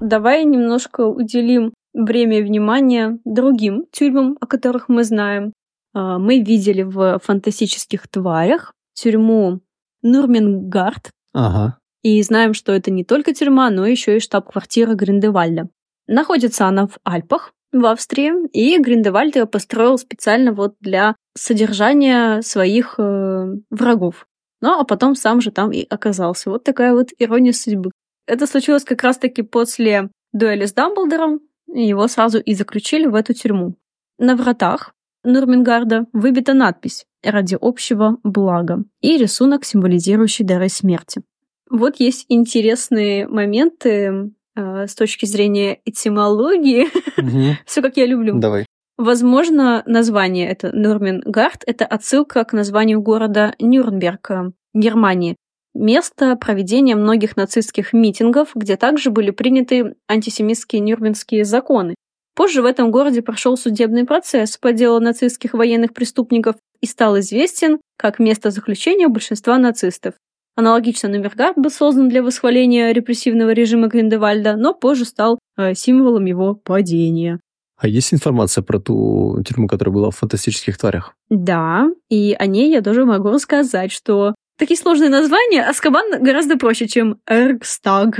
Давай 0.00 0.44
немножко 0.44 1.06
уделим 1.06 1.72
время 1.94 2.38
и 2.38 2.42
внимание 2.42 3.18
другим 3.24 3.86
тюрьмам, 3.92 4.36
о 4.40 4.46
которых 4.46 4.88
мы 4.88 5.04
знаем. 5.04 5.52
А, 5.94 6.18
Мы 6.18 6.40
видели 6.40 6.82
в 6.82 7.18
фантастических 7.22 8.08
тварях 8.08 8.72
тюрьму 8.94 9.60
Нурмингард, 10.02 11.10
ага, 11.32 11.78
и 12.02 12.20
знаем, 12.22 12.52
что 12.52 12.72
это 12.72 12.90
не 12.90 13.04
только 13.04 13.32
тюрьма, 13.32 13.70
но 13.70 13.86
еще 13.86 14.16
и 14.16 14.20
штаб-квартира 14.20 14.94
Гриндевальда. 14.94 15.68
Находится 16.08 16.66
она 16.66 16.86
в 16.86 16.98
Альпах, 17.04 17.52
в 17.72 17.86
Австрии, 17.86 18.32
и 18.52 18.78
Гриндевальд 18.78 19.36
ее 19.36 19.46
построил 19.46 19.96
специально 19.98 20.52
вот 20.52 20.74
для 20.80 21.14
содержания 21.36 22.42
своих 22.42 22.96
э, 22.98 23.54
врагов. 23.70 24.26
Ну, 24.60 24.78
а 24.78 24.84
потом 24.84 25.14
сам 25.14 25.40
же 25.40 25.50
там 25.50 25.72
и 25.72 25.86
оказался. 25.88 26.50
Вот 26.50 26.64
такая 26.64 26.92
вот 26.92 27.08
ирония 27.18 27.52
судьбы. 27.52 27.90
Это 28.26 28.46
случилось 28.46 28.84
как 28.84 29.02
раз-таки 29.02 29.42
после 29.42 30.10
дуэли 30.32 30.66
с 30.66 30.72
Дамблдором, 30.72 31.40
его 31.72 32.08
сразу 32.08 32.38
и 32.38 32.54
заключили 32.54 33.06
в 33.06 33.14
эту 33.14 33.34
тюрьму. 33.34 33.76
На 34.18 34.36
вратах 34.36 34.94
Нурмингарда 35.24 36.06
выбита 36.12 36.54
надпись 36.54 37.06
«Ради 37.22 37.56
общего 37.60 38.18
блага» 38.24 38.84
и 39.00 39.16
рисунок, 39.16 39.64
символизирующий 39.64 40.44
дары 40.44 40.68
смерти. 40.68 41.22
Вот 41.70 41.96
есть 42.00 42.26
интересные 42.28 43.26
моменты 43.26 44.32
э, 44.54 44.86
с 44.86 44.94
точки 44.94 45.26
зрения 45.26 45.80
этимологии. 45.84 46.88
Мгм. 47.16 47.56
Все 47.66 47.82
как 47.82 47.96
я 47.96 48.06
люблю. 48.06 48.38
давай. 48.38 48.66
Возможно, 48.98 49.82
название 49.86 50.50
это 50.50 50.70
Нурмингард 50.70 51.64
это 51.66 51.86
отсылка 51.86 52.44
к 52.44 52.52
названию 52.52 53.00
города 53.00 53.54
Нюрнберг, 53.58 54.30
э, 54.30 54.50
Германии. 54.74 55.36
Место 55.74 56.36
проведения 56.36 56.96
многих 56.96 57.36
нацистских 57.36 57.92
митингов, 57.92 58.50
где 58.54 58.76
также 58.76 59.10
были 59.10 59.30
приняты 59.30 59.94
антисемитские 60.08 60.80
нюрнбергские 60.80 61.44
законы. 61.44 61.94
Позже 62.34 62.62
в 62.62 62.66
этом 62.66 62.90
городе 62.90 63.22
прошел 63.22 63.56
судебный 63.56 64.04
процесс 64.04 64.56
по 64.56 64.72
делу 64.72 65.00
нацистских 65.00 65.54
военных 65.54 65.92
преступников 65.92 66.56
и 66.80 66.86
стал 66.86 67.18
известен 67.20 67.78
как 67.98 68.18
место 68.18 68.50
заключения 68.50 69.08
большинства 69.08 69.58
нацистов. 69.58 70.14
Аналогично 70.54 71.08
Нюрнберг 71.08 71.56
был 71.56 71.70
создан 71.70 72.10
для 72.10 72.22
восхваления 72.22 72.92
репрессивного 72.92 73.50
режима 73.50 73.86
Гриндевальда, 73.86 74.56
но 74.56 74.74
позже 74.74 75.06
стал 75.06 75.38
э, 75.56 75.74
символом 75.74 76.26
его 76.26 76.54
падения. 76.54 77.40
А 77.78 77.88
есть 77.88 78.12
информация 78.12 78.62
про 78.62 78.78
ту 78.78 79.42
тюрьму, 79.46 79.66
которая 79.66 79.94
была 79.94 80.10
в 80.10 80.16
фантастических 80.16 80.76
тварях? 80.76 81.14
Да, 81.30 81.88
и 82.10 82.36
о 82.38 82.46
ней 82.46 82.70
я 82.70 82.82
тоже 82.82 83.04
могу 83.06 83.30
рассказать, 83.30 83.90
что 83.92 84.34
такие 84.62 84.78
сложные 84.78 85.10
названия 85.10 85.64
Аскабан 85.64 86.22
гораздо 86.22 86.56
проще, 86.56 86.86
чем 86.86 87.16
Эргстаг. 87.26 88.16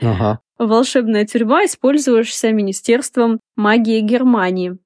Ага. 0.00 0.40
Волшебная 0.56 1.26
тюрьма, 1.26 1.66
использующаяся 1.66 2.52
Министерством 2.52 3.38
магии 3.54 4.00
Германии. 4.00 4.78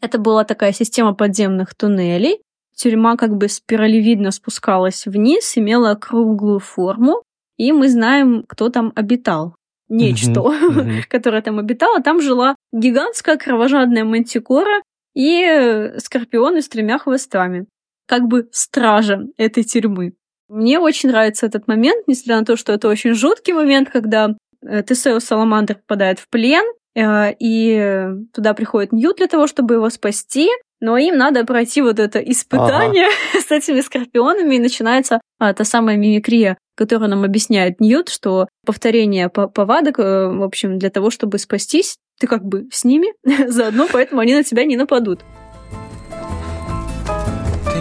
Это 0.00 0.16
была 0.16 0.44
такая 0.44 0.72
система 0.72 1.12
подземных 1.12 1.74
туннелей. 1.74 2.40
Тюрьма 2.74 3.18
как 3.18 3.36
бы 3.36 3.48
спиралевидно 3.48 4.30
спускалась 4.30 5.04
вниз, 5.04 5.58
имела 5.58 5.94
круглую 5.94 6.60
форму, 6.60 7.22
и 7.58 7.72
мы 7.72 7.90
знаем, 7.90 8.44
кто 8.48 8.70
там 8.70 8.92
обитал. 8.94 9.56
Нечто, 9.90 10.54
которое 11.10 11.42
там 11.42 11.58
обитало. 11.58 12.00
Там 12.00 12.22
жила 12.22 12.54
гигантская 12.72 13.36
кровожадная 13.36 14.04
мантикора 14.04 14.80
и 15.14 15.42
э, 15.44 15.98
скорпионы 15.98 16.62
с 16.62 16.68
тремя 16.70 16.98
хвостами. 16.98 17.66
Как 18.08 18.26
бы 18.26 18.48
стража 18.52 19.26
этой 19.36 19.62
тюрьмы. 19.62 20.14
Мне 20.48 20.78
очень 20.78 21.10
нравится 21.10 21.44
этот 21.44 21.68
момент, 21.68 22.08
несмотря 22.08 22.38
на 22.38 22.44
то, 22.46 22.56
что 22.56 22.72
это 22.72 22.88
очень 22.88 23.14
жуткий 23.14 23.52
момент, 23.52 23.90
когда 23.90 24.34
э, 24.66 24.82
Тесеус 24.82 25.24
Саламандр 25.24 25.74
попадает 25.74 26.18
в 26.18 26.28
плен, 26.28 26.64
э, 26.94 27.34
и 27.38 28.08
туда 28.32 28.54
приходит 28.54 28.92
Ньют 28.92 29.18
для 29.18 29.26
того, 29.26 29.46
чтобы 29.46 29.74
его 29.74 29.90
спасти, 29.90 30.48
но 30.80 30.96
им 30.96 31.16
надо 31.16 31.44
пройти 31.44 31.82
вот 31.82 31.98
это 31.98 32.18
испытание 32.18 33.08
с 33.34 33.50
этими 33.50 33.80
скорпионами, 33.80 34.54
и 34.54 34.60
начинается 34.60 35.20
а, 35.38 35.52
та 35.52 35.64
самая 35.64 35.96
мимикрия, 35.96 36.56
которую 36.76 37.10
нам 37.10 37.24
объясняет 37.24 37.80
Ньют, 37.80 38.08
что 38.08 38.48
повторение 38.64 39.28
по- 39.28 39.48
повадок, 39.48 39.98
э, 39.98 40.28
в 40.28 40.42
общем, 40.42 40.78
для 40.78 40.90
того, 40.90 41.10
чтобы 41.10 41.38
спастись, 41.38 41.96
ты 42.18 42.26
как 42.26 42.44
бы 42.44 42.68
с 42.72 42.84
ними 42.84 43.08
заодно, 43.50 43.86
поэтому 43.92 44.20
они 44.20 44.34
на 44.34 44.44
тебя 44.44 44.64
не 44.64 44.76
нападут. 44.76 45.20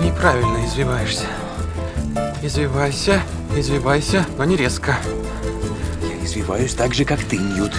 Неправильно 0.07 0.65
извиваешься. 0.65 1.25
Извивайся, 2.41 3.19
извивайся, 3.57 4.25
но 4.37 4.45
не 4.45 4.55
резко. 4.55 4.95
Я 6.01 6.25
извиваюсь 6.25 6.73
так 6.75 6.93
же, 6.93 7.03
как 7.03 7.19
ты, 7.25 7.35
Ньют. 7.37 7.73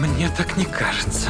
Мне 0.00 0.30
так 0.38 0.56
не 0.56 0.64
кажется. 0.64 1.28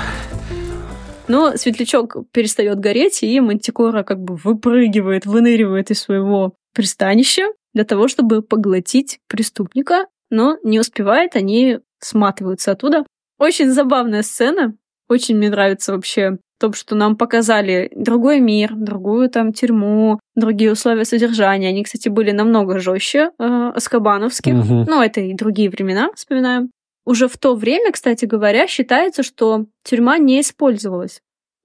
Но 1.26 1.56
светлячок 1.56 2.30
перестает 2.30 2.78
гореть, 2.78 3.24
и 3.24 3.40
мантикора 3.40 4.04
как 4.04 4.20
бы 4.20 4.36
выпрыгивает, 4.36 5.26
выныривает 5.26 5.90
из 5.90 6.02
своего 6.02 6.54
пристанища 6.72 7.48
для 7.72 7.84
того, 7.84 8.06
чтобы 8.06 8.40
поглотить 8.40 9.18
преступника, 9.26 10.06
но 10.30 10.58
не 10.62 10.78
успевает, 10.78 11.34
они 11.34 11.80
сматываются 11.98 12.70
оттуда. 12.70 13.04
Очень 13.40 13.72
забавная 13.72 14.22
сцена. 14.22 14.76
Очень 15.08 15.38
мне 15.38 15.50
нравится 15.50 15.92
вообще 15.92 16.38
то, 16.58 16.72
что 16.72 16.94
нам 16.94 17.16
показали 17.16 17.90
другой 17.94 18.40
мир, 18.40 18.74
другую 18.74 19.28
там 19.28 19.52
тюрьму, 19.52 20.20
другие 20.34 20.72
условия 20.72 21.04
содержания. 21.04 21.68
Они, 21.68 21.82
кстати, 21.82 22.08
были 22.08 22.30
намного 22.30 22.78
жестче 22.78 23.30
э, 23.38 23.72
аскабановских. 23.74 24.54
Мгм. 24.54 24.84
Ну, 24.88 25.02
это 25.02 25.20
и 25.20 25.34
другие 25.34 25.70
времена, 25.70 26.10
вспоминаем. 26.14 26.70
Уже 27.04 27.28
в 27.28 27.36
то 27.36 27.54
время, 27.54 27.92
кстати 27.92 28.24
говоря, 28.24 28.66
считается, 28.66 29.22
что 29.22 29.66
тюрьма 29.82 30.18
не 30.18 30.40
использовалась. 30.40 31.20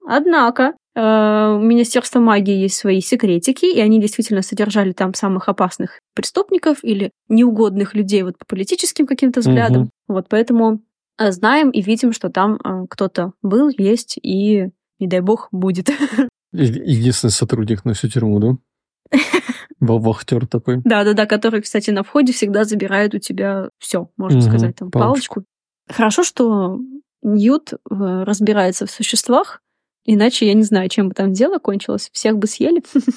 Однако 0.06 0.74
э, 0.94 1.00
у 1.00 1.60
Министерства 1.60 2.20
магии 2.20 2.54
есть 2.54 2.76
свои 2.76 3.00
секретики, 3.00 3.66
и 3.66 3.80
они 3.80 4.00
действительно 4.00 4.42
содержали 4.42 4.92
там 4.92 5.14
самых 5.14 5.48
опасных 5.48 6.00
преступников 6.14 6.78
или 6.82 7.10
неугодных 7.28 7.94
людей 7.94 8.22
вот 8.22 8.38
по 8.38 8.44
политическим 8.46 9.06
каким-то 9.06 9.40
взглядам. 9.40 9.82
Мгм. 9.82 9.90
Вот 10.08 10.26
поэтому 10.28 10.80
э, 11.18 11.30
знаем 11.32 11.70
и 11.70 11.80
видим, 11.80 12.12
что 12.12 12.28
там 12.28 12.56
э, 12.56 12.86
кто-то 12.90 13.32
был, 13.42 13.70
есть 13.76 14.18
и, 14.22 14.68
не 15.00 15.06
дай 15.08 15.20
бог, 15.20 15.48
будет. 15.50 15.90
Единственный 16.52 17.30
сотрудник 17.30 17.84
на 17.84 17.94
всю 17.94 18.08
тюрьму, 18.08 18.38
да? 18.38 19.18
Ва- 19.80 19.98
Вахтер 19.98 20.46
такой. 20.46 20.80
Да-да-да, 20.84 21.26
который, 21.26 21.62
кстати, 21.62 21.90
на 21.90 22.02
входе 22.02 22.32
всегда 22.32 22.64
забирает 22.64 23.14
у 23.14 23.18
тебя 23.18 23.70
все, 23.78 24.10
можно 24.16 24.40
сказать, 24.42 24.76
там 24.76 24.90
палочку. 24.90 25.34
палочку. 25.36 25.44
Хорошо, 25.88 26.22
что 26.22 26.78
Ньют 27.22 27.72
э, 27.72 27.76
разбирается 27.90 28.86
в 28.86 28.90
существах, 28.90 29.60
иначе 30.04 30.46
я 30.46 30.54
не 30.54 30.62
знаю, 30.62 30.88
чем 30.88 31.08
бы 31.08 31.14
там 31.14 31.32
дело 31.32 31.58
кончилось. 31.58 32.10
Всех 32.12 32.38
бы 32.38 32.46
съели. 32.46 32.82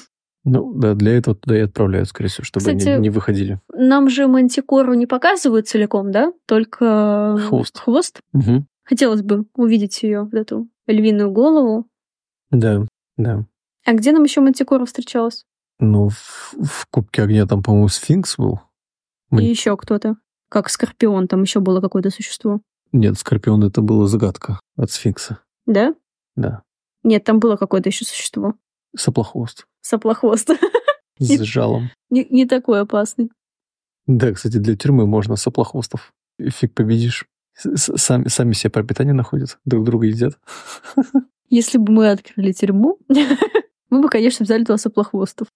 Ну, 0.46 0.74
да, 0.74 0.92
для 0.94 1.16
этого 1.16 1.34
туда 1.34 1.56
и 1.56 1.62
отправляют, 1.62 2.06
скорее 2.10 2.28
всего, 2.28 2.44
чтобы 2.44 2.66
Кстати, 2.66 2.88
они 2.88 3.00
не 3.04 3.08
выходили. 3.08 3.60
Нам 3.72 4.10
же 4.10 4.26
мантикору 4.28 4.92
не 4.92 5.06
показывают 5.06 5.68
целиком, 5.68 6.12
да? 6.12 6.34
Только 6.46 7.38
Хвост. 7.48 7.78
хвост. 7.78 8.20
Мгм. 8.34 8.66
Хотелось 8.84 9.22
бы 9.22 9.46
увидеть 9.56 10.02
ее, 10.02 10.24
вот 10.24 10.34
эту 10.34 10.68
львиную 10.86 11.30
голову. 11.30 11.86
Да, 12.50 12.86
да. 13.16 13.46
А 13.84 13.92
где 13.92 14.12
нам 14.12 14.24
еще 14.24 14.40
мантикора 14.40 14.84
встречалась? 14.86 15.44
Ну, 15.78 16.08
в, 16.08 16.54
в 16.62 16.86
Кубке 16.90 17.22
огня 17.22 17.46
там, 17.46 17.62
по-моему, 17.62 17.88
сфинкс 17.88 18.36
был. 18.38 18.60
Ман- 19.30 19.42
И 19.42 19.46
еще 19.46 19.76
кто-то. 19.76 20.16
Как 20.48 20.68
Скорпион, 20.70 21.26
там 21.28 21.42
еще 21.42 21.60
было 21.60 21.80
какое-то 21.80 22.10
существо. 22.10 22.60
Нет, 22.92 23.18
Скорпион 23.18 23.64
это 23.64 23.80
была 23.82 24.06
загадка 24.06 24.60
от 24.76 24.90
сфинкса. 24.90 25.40
Да? 25.66 25.94
Да. 26.36 26.62
Нет, 27.02 27.24
там 27.24 27.40
было 27.40 27.56
какое-то 27.56 27.88
еще 27.88 28.04
существо. 28.04 28.54
Соплохвост. 28.96 29.66
Соплохвост. 29.80 30.50
С 31.18 31.40
жалом. 31.42 31.90
не, 32.10 32.24
не 32.30 32.46
такой 32.46 32.80
опасный. 32.80 33.30
Да, 34.06 34.32
кстати, 34.32 34.58
для 34.58 34.76
тюрьмы 34.76 35.06
можно 35.06 35.36
соплохвостов. 35.36 36.12
Фиг 36.40 36.74
победишь. 36.74 37.26
Сами, 37.56 38.28
сами 38.28 38.52
себе 38.52 38.70
пропитание 38.70 39.14
находят, 39.14 39.58
друг 39.64 39.84
друга 39.84 40.06
едят. 40.06 40.38
Если 41.50 41.78
бы 41.78 41.92
мы 41.92 42.10
открыли 42.10 42.52
тюрьму, 42.52 42.98
мы 43.90 44.00
бы, 44.00 44.08
конечно, 44.08 44.44
взяли 44.44 44.64
туда 44.64 44.76
соплохвостов. 44.76 45.48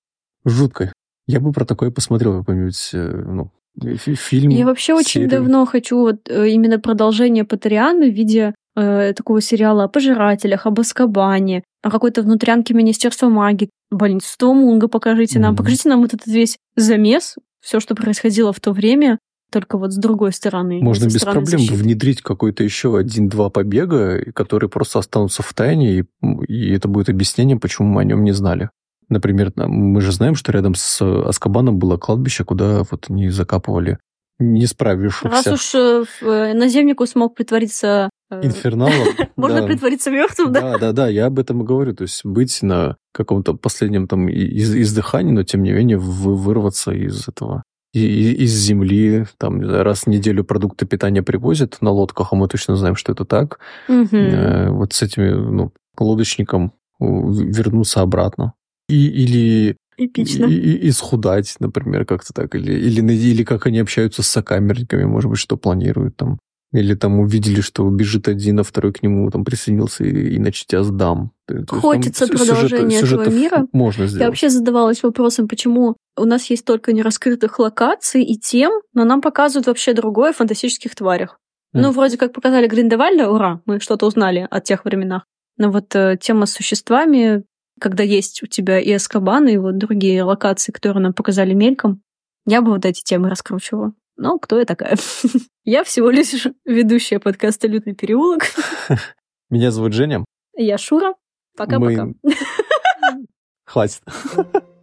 Жутко. 0.44 0.92
Я 1.26 1.40
бы 1.40 1.52
про 1.52 1.64
такое 1.64 1.90
посмотрел 1.90 2.38
какой-нибудь, 2.38 2.90
э, 2.92 3.22
ну, 3.26 3.50
фи- 3.96 4.14
фильм. 4.14 4.50
Я 4.50 4.64
вообще 4.64 4.94
очень 4.94 5.22
серию. 5.22 5.30
давно 5.30 5.66
хочу 5.66 5.98
вот 5.98 6.28
э, 6.28 6.48
именно 6.50 6.78
продолжение 6.78 7.44
Патериана 7.44 8.06
в 8.06 8.14
виде 8.14 8.54
э, 8.76 9.12
такого 9.14 9.40
сериала 9.40 9.84
о 9.84 9.88
пожирателях, 9.88 10.66
об 10.66 10.80
Аскабане, 10.80 11.64
о 11.82 11.90
какой-то 11.90 12.22
внутрянке 12.22 12.74
Министерства 12.74 13.28
магии. 13.28 13.70
Блин, 13.90 14.20
Мунга 14.40 14.88
покажите 14.88 15.38
нам. 15.38 15.50
Мгм. 15.52 15.56
Покажите 15.58 15.88
нам 15.88 16.00
вот 16.00 16.14
этот 16.14 16.26
весь 16.26 16.56
замес, 16.76 17.36
все, 17.60 17.80
что 17.80 17.94
происходило 17.94 18.52
в 18.52 18.60
то 18.60 18.72
время, 18.72 19.18
только 19.50 19.78
вот 19.78 19.92
с 19.92 19.96
другой 19.96 20.32
стороны. 20.32 20.80
Можно 20.80 21.06
без 21.06 21.16
стороны 21.16 21.40
проблем 21.40 21.60
защиты. 21.60 21.82
внедрить 21.82 22.22
какой-то 22.22 22.64
еще 22.64 22.96
один-два 22.96 23.50
побега, 23.50 24.32
которые 24.32 24.70
просто 24.70 24.98
останутся 24.98 25.42
в 25.42 25.52
тайне, 25.54 26.00
и, 26.00 26.04
и 26.48 26.72
это 26.72 26.88
будет 26.88 27.08
объяснение, 27.08 27.58
почему 27.58 27.88
мы 27.88 28.02
о 28.02 28.04
нем 28.04 28.24
не 28.24 28.32
знали. 28.32 28.70
Например, 29.08 29.52
мы 29.56 30.00
же 30.00 30.12
знаем, 30.12 30.34
что 30.34 30.52
рядом 30.52 30.74
с 30.74 31.00
Аскабаном 31.00 31.78
было 31.78 31.96
кладбище, 31.96 32.44
куда 32.44 32.82
вот 32.90 33.08
не 33.08 33.30
закапывали 33.30 33.98
не 34.38 34.62
Раз 34.62 34.70
справившихся 34.70 35.52
уж 35.52 35.74
э, 35.74 36.04
э, 36.22 36.54
наземнику 36.54 37.06
смог 37.06 37.34
притвориться... 37.34 38.08
э, 38.30 38.40
инферналов. 38.44 39.08
Можно 39.36 39.66
притвориться 39.66 40.10
мертвым, 40.10 40.52
да? 40.52 40.60
Да, 40.60 40.78
да, 40.78 40.92
да, 40.92 41.08
я 41.08 41.26
об 41.26 41.38
этом 41.38 41.62
и 41.62 41.64
говорю. 41.64 41.94
То 41.94 42.02
есть 42.02 42.24
быть 42.24 42.62
на 42.62 42.96
каком-то 43.12 43.54
последнем 43.54 44.06
там 44.06 44.28
издыхании, 44.30 45.32
но 45.32 45.42
тем 45.42 45.62
не 45.62 45.72
менее 45.72 45.98
вы- 45.98 46.36
вырваться 46.36 46.92
из 46.92 47.26
этого 47.26 47.64
из 47.92 48.52
земли, 48.52 49.26
там, 49.38 49.60
не 49.60 49.66
знаю, 49.66 49.84
раз 49.84 50.02
в 50.02 50.06
неделю 50.08 50.44
продукты 50.44 50.86
питания 50.86 51.22
привозят 51.22 51.78
на 51.80 51.90
лодках, 51.90 52.32
а 52.32 52.36
мы 52.36 52.48
точно 52.48 52.76
знаем, 52.76 52.96
что 52.96 53.12
это 53.12 53.24
так. 53.24 53.60
Э, 53.88 54.70
вот 54.70 54.92
с 54.92 55.02
этими 55.02 55.30
ну, 55.30 55.72
лодочником 55.98 56.72
у, 56.98 57.30
вернуться 57.30 58.00
обратно. 58.00 58.52
И, 58.88 59.06
или 59.06 59.76
Эпично. 59.96 60.46
и, 60.46 60.54
и- 60.54 60.88
исхудать, 60.88 61.56
например, 61.60 62.04
как-то 62.04 62.32
так. 62.32 62.54
Или, 62.54 62.72
или, 62.72 63.00
или 63.12 63.42
как 63.42 63.66
они 63.66 63.78
общаются 63.78 64.22
с 64.22 64.28
сокамерниками, 64.28 65.04
может 65.04 65.30
быть, 65.30 65.40
что 65.40 65.56
планируют 65.56 66.16
там. 66.16 66.38
Или 66.72 66.94
там 66.94 67.18
увидели, 67.20 67.62
что 67.62 67.84
убежит 67.84 68.28
один, 68.28 68.60
а 68.60 68.62
второй 68.62 68.92
к 68.92 69.02
нему 69.02 69.30
там 69.30 69.42
присоединился, 69.44 70.04
и, 70.04 70.36
иначе 70.36 70.64
тебя 70.66 70.82
сдам. 70.82 71.32
То 71.46 71.54
есть 71.56 71.68
там 71.68 71.80
Хочется 71.80 72.26
сю- 72.26 72.36
продолжения 72.36 72.98
этого 72.98 73.30
мира. 73.30 73.66
Можно 73.72 74.02
Я 74.02 74.08
сделать. 74.08 74.26
вообще 74.28 74.48
задавалась 74.50 75.02
вопросом, 75.02 75.48
почему 75.48 75.96
у 76.18 76.24
нас 76.24 76.50
есть 76.50 76.66
только 76.66 76.92
нераскрытых 76.92 77.58
локаций 77.58 78.22
и 78.22 78.36
тем, 78.38 78.72
но 78.92 79.04
нам 79.04 79.22
показывают 79.22 79.66
вообще 79.66 79.94
другое 79.94 80.32
в 80.34 80.36
фантастических 80.36 80.94
тварях. 80.94 81.38
Ну, 81.72 81.84
Мгм. 81.88 81.92
вроде 81.92 82.18
как 82.18 82.32
показали 82.34 82.66
Гриндевальда, 82.66 83.30
ура, 83.30 83.62
мы 83.64 83.80
что-то 83.80 84.06
узнали 84.06 84.46
о 84.50 84.60
тех 84.60 84.84
временах. 84.84 85.24
Но 85.56 85.70
вот 85.70 85.94
э, 85.96 86.18
тема 86.20 86.44
с 86.46 86.52
существами, 86.52 87.44
когда 87.80 88.02
есть 88.02 88.42
у 88.42 88.46
тебя 88.46 88.78
и 88.78 88.92
Аскабан, 88.92 89.48
и 89.48 89.56
вот 89.56 89.78
другие 89.78 90.22
локации, 90.22 90.70
которые 90.72 91.02
нам 91.02 91.14
показали 91.14 91.54
мельком, 91.54 92.02
я 92.46 92.60
бы 92.62 92.72
вот 92.72 92.84
эти 92.84 93.02
темы 93.02 93.30
раскручивала. 93.30 93.92
Но 94.18 94.38
кто 94.38 94.58
я 94.58 94.64
такая? 94.66 94.96
Я 95.64 95.84
всего 95.84 96.10
лишь 96.10 96.46
ведущая 96.64 97.20
подкаста 97.20 97.68
«Лютный 97.68 97.94
переулок». 97.94 98.42
Меня 99.50 99.70
зовут 99.70 99.92
Женя. 99.92 100.24
Я 100.56 100.76
Шура. 100.76 101.14
Пока-пока. 101.56 102.06
Мы- 102.06 102.14
Хватит. 103.64 104.02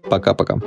Пока-пока. 0.10 0.58